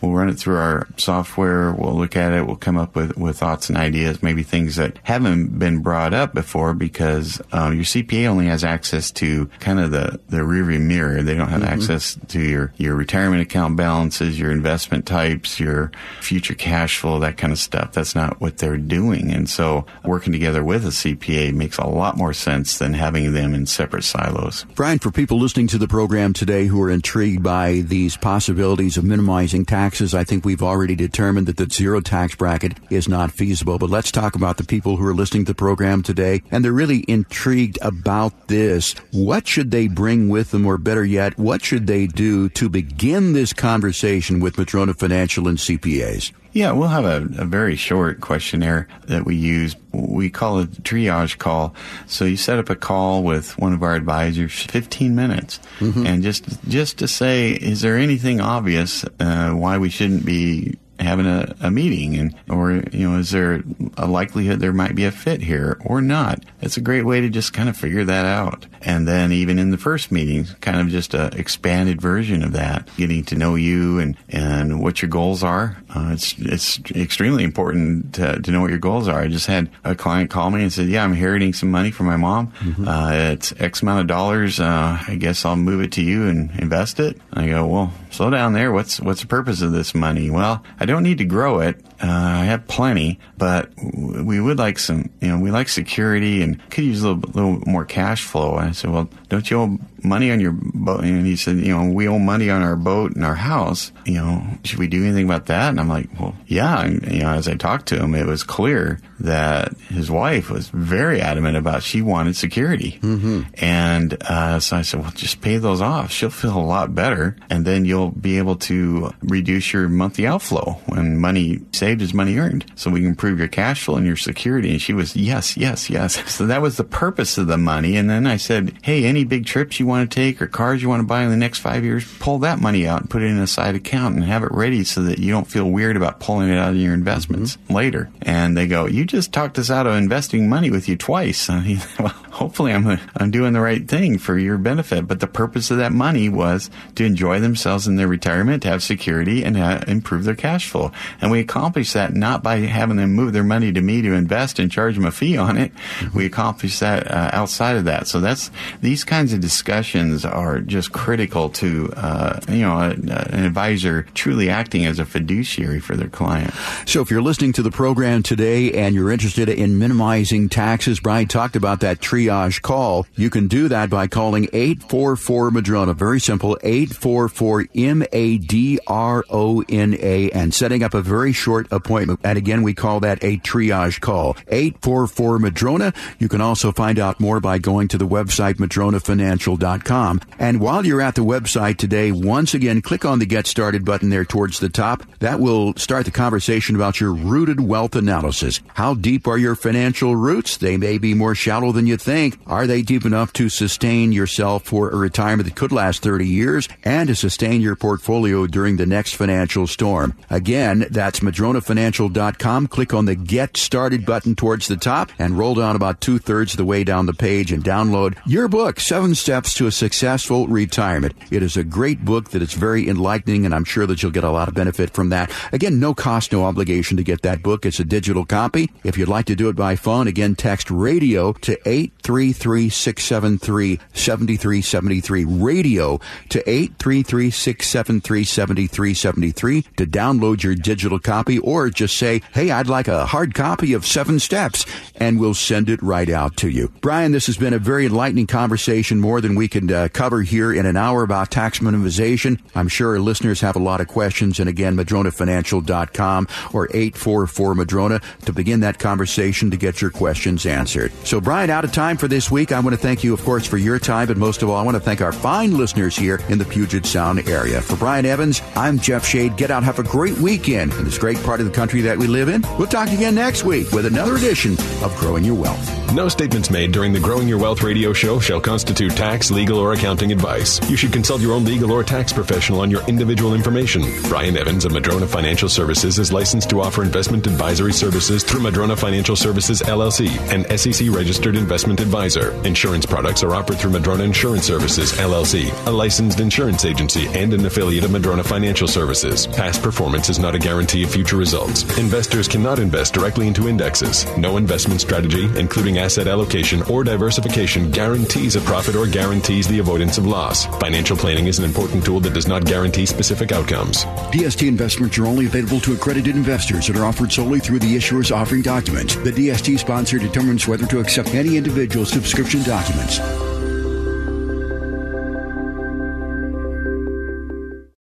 [0.00, 1.72] We'll run it through our software.
[1.72, 2.46] We'll look at it.
[2.46, 6.34] We'll come up with, with thoughts and ideas, maybe things that haven't been brought up
[6.34, 11.22] before because um, your CPA only has access to kind of the, the rearview mirror.
[11.22, 11.72] They don't have mm-hmm.
[11.72, 17.36] access to your, your retirement account balances, your investment types, your future cash flow, that
[17.36, 17.92] kind of stuff.
[17.92, 19.32] That's not what they're doing.
[19.32, 23.54] And so working together with a CPA makes a lot more sense than having them
[23.54, 24.64] in separate silos.
[24.74, 29.04] Brian, for people listening to the program today who are intrigued by these possibilities of
[29.04, 30.14] minimizing raising taxes.
[30.14, 33.78] I think we've already determined that the zero tax bracket is not feasible.
[33.78, 36.72] But let's talk about the people who are listening to the program today and they're
[36.72, 38.94] really intrigued about this.
[39.12, 43.34] What should they bring with them, or better yet, what should they do to begin
[43.34, 46.32] this conversation with Madrona Financial and CPAs?
[46.52, 49.74] Yeah, we'll have a, a, very short questionnaire that we use.
[49.92, 51.74] We call it a triage call.
[52.06, 56.06] So you set up a call with one of our advisors, 15 minutes, mm-hmm.
[56.06, 61.26] and just just to say, is there anything obvious uh, why we shouldn't be having
[61.26, 63.62] a, a meeting and or you know is there
[63.96, 66.44] a likelihood there might be a fit here or not?
[66.60, 68.66] It's a great way to just kind of figure that out.
[68.80, 72.88] And then even in the first meeting kind of just a expanded version of that
[72.96, 75.76] getting to know you and and what your goals are.
[75.94, 79.20] Uh, it's it's extremely important to, to know what your goals are.
[79.20, 82.06] I just had a client call me and said yeah i'm inheriting some money from
[82.06, 82.52] my mom.
[82.52, 82.88] Mm-hmm.
[82.88, 84.60] uh, it's x amount of dollars.
[84.60, 87.20] Uh, i guess i'll move it to you and invest it.
[87.32, 88.72] I go well slow down there.
[88.72, 90.30] What's what's the purpose of this money?
[90.30, 91.80] Well i don't need to grow it.
[92.02, 96.58] Uh, I have plenty, but we would like some, you know, we like security and
[96.70, 98.54] could use a little, little more cash flow.
[98.54, 101.04] I said, well, don't you owe money on your boat?
[101.04, 103.92] And he said, you know, we owe money on our boat and our house.
[104.04, 105.68] You know, should we do anything about that?
[105.68, 106.82] And I'm like, well, yeah.
[106.82, 110.68] And, you know, as I talked to him, it was clear that his wife was
[110.68, 112.98] very adamant about she wanted security.
[113.00, 113.42] Mm-hmm.
[113.64, 116.10] And uh, so I said, well, just pay those off.
[116.10, 117.36] She'll feel a lot better.
[117.48, 122.38] And then you'll be able to reduce your monthly outflow when money saved is money
[122.38, 122.64] earned.
[122.76, 124.70] So we can improve your cash flow and your security.
[124.70, 126.22] And she was, yes, yes, yes.
[126.32, 127.96] So that was the purpose of the money.
[127.96, 130.88] And then I said, hey, any big trips you want to take or cars you
[130.88, 133.26] want to buy in the next five years, pull that money out and put it
[133.26, 136.20] in a side account and have it ready so that you don't feel weird about
[136.20, 137.74] pulling it out of your investments mm-hmm.
[137.74, 138.10] later.
[138.22, 141.48] And they go, you just talked us out of investing money with you twice.
[141.98, 145.06] well, hopefully I'm, I'm doing the right thing for your benefit.
[145.06, 148.82] But the purpose of that money was to enjoy themselves in their retirement, to have
[148.82, 150.92] security and uh, improve their cash flow.
[151.20, 151.44] And we
[151.82, 154.94] accomplish that not by having them move their money to me to invest and charge
[154.94, 155.72] them a fee on it.
[155.74, 156.18] Mm-hmm.
[156.18, 158.06] We accomplish that uh, outside of that.
[158.06, 163.44] So that's these kinds of discussions are just critical to uh, you know a, an
[163.44, 166.54] advisor truly acting as a fiduciary for their client.
[166.86, 171.28] So if you're listening to the program today and you're interested in minimizing taxes, Brian
[171.28, 173.06] talked about that triage call.
[173.16, 175.94] You can do that by calling 844 Madrona.
[175.94, 181.32] Very simple, 844 M A D R O N A and setting up a very
[181.32, 182.20] short appointment.
[182.22, 184.36] And again, we call that a triage call.
[184.48, 185.92] 844 Madrona.
[186.18, 190.20] You can also find out more by going to the website madronafinancial.com.
[190.38, 194.10] And while you're at the website today, once again, click on the Get Started button
[194.10, 195.02] there towards the top.
[195.20, 198.60] That will start the conversation about your rooted wealth analysis.
[198.74, 200.56] How deep are your financial roots?
[200.56, 202.38] They may be more shallow than you think.
[202.46, 206.68] Are they deep enough to sustain yourself for a retirement that could last 30 years
[206.84, 210.16] and to sustain your portfolio during the next financial storm?
[210.30, 211.22] Again, that's
[211.52, 212.66] madronafinancial.com.
[212.68, 216.52] Click on the Get Started button towards the top and roll down about two thirds
[216.52, 220.46] of the way down the page and download your book, Seven Steps to a Successful
[220.46, 221.14] Retirement.
[221.30, 224.24] It is a great book that is very enlightening, and I'm sure that you'll get
[224.24, 225.32] a lot of benefit from that.
[225.52, 227.66] Again, no cost, no obligation to get that book.
[227.66, 228.70] It's a digital copy.
[228.84, 235.24] If you'd like to do it by phone, again, text radio to 833 673 7373.
[235.24, 235.98] Radio
[236.30, 242.88] to 833 673 7373 to download your digital copy or just say, hey, I'd like
[242.88, 244.64] a hard copy of Seven Steps,
[244.96, 246.72] and we'll send it right out to you.
[246.80, 250.52] Brian, this has been a very enlightening conversation, more than we can uh, cover here
[250.52, 252.40] in an hour about tax minimization.
[252.54, 258.00] I'm sure our listeners have a lot of questions, and again, madronafinancial.com or 844 Madrona
[258.24, 260.92] to begin that conversation to get your questions answered.
[261.04, 262.52] So, Brian, out of time for this week.
[262.52, 264.62] I want to thank you, of course, for your time, but most of all, I
[264.62, 267.60] want to thank our fine listeners here in the Puget Sound area.
[267.60, 269.28] For Brian Evans, I'm Jeff Shea.
[269.30, 272.06] Get out, have a great weekend in this great part of the country that we
[272.06, 272.42] live in.
[272.58, 274.52] We'll talk again next week with another edition
[274.82, 275.94] of Growing Your Wealth.
[275.94, 279.74] No statements made during the Growing Your Wealth radio show shall constitute tax, legal, or
[279.74, 280.58] accounting advice.
[280.70, 283.82] You should consult your own legal or tax professional on your individual information.
[284.08, 288.74] Brian Evans of Madrona Financial Services is licensed to offer investment advisory services through Madrona
[288.74, 292.32] Financial Services LLC, an SEC registered investment advisor.
[292.46, 297.44] Insurance products are offered through Madrona Insurance Services LLC, a licensed insurance agency and an
[297.44, 299.26] affiliate of Madrona Financial Services.
[299.26, 301.62] Past performance is not a guarantee of future results.
[301.78, 304.04] Investors cannot invest directly into indexes.
[304.16, 309.98] No investment strategy, including asset allocation or diversification, guarantees a profit or guarantees the avoidance
[309.98, 310.46] of loss.
[310.58, 313.84] Financial planning is an important tool that does not guarantee specific outcomes.
[314.10, 318.10] DST investments are only available to accredited investors and are offered solely through the issuer's
[318.10, 318.98] offering document.
[319.04, 322.98] The DST sponsor determines whether to accept any individual subscription documents.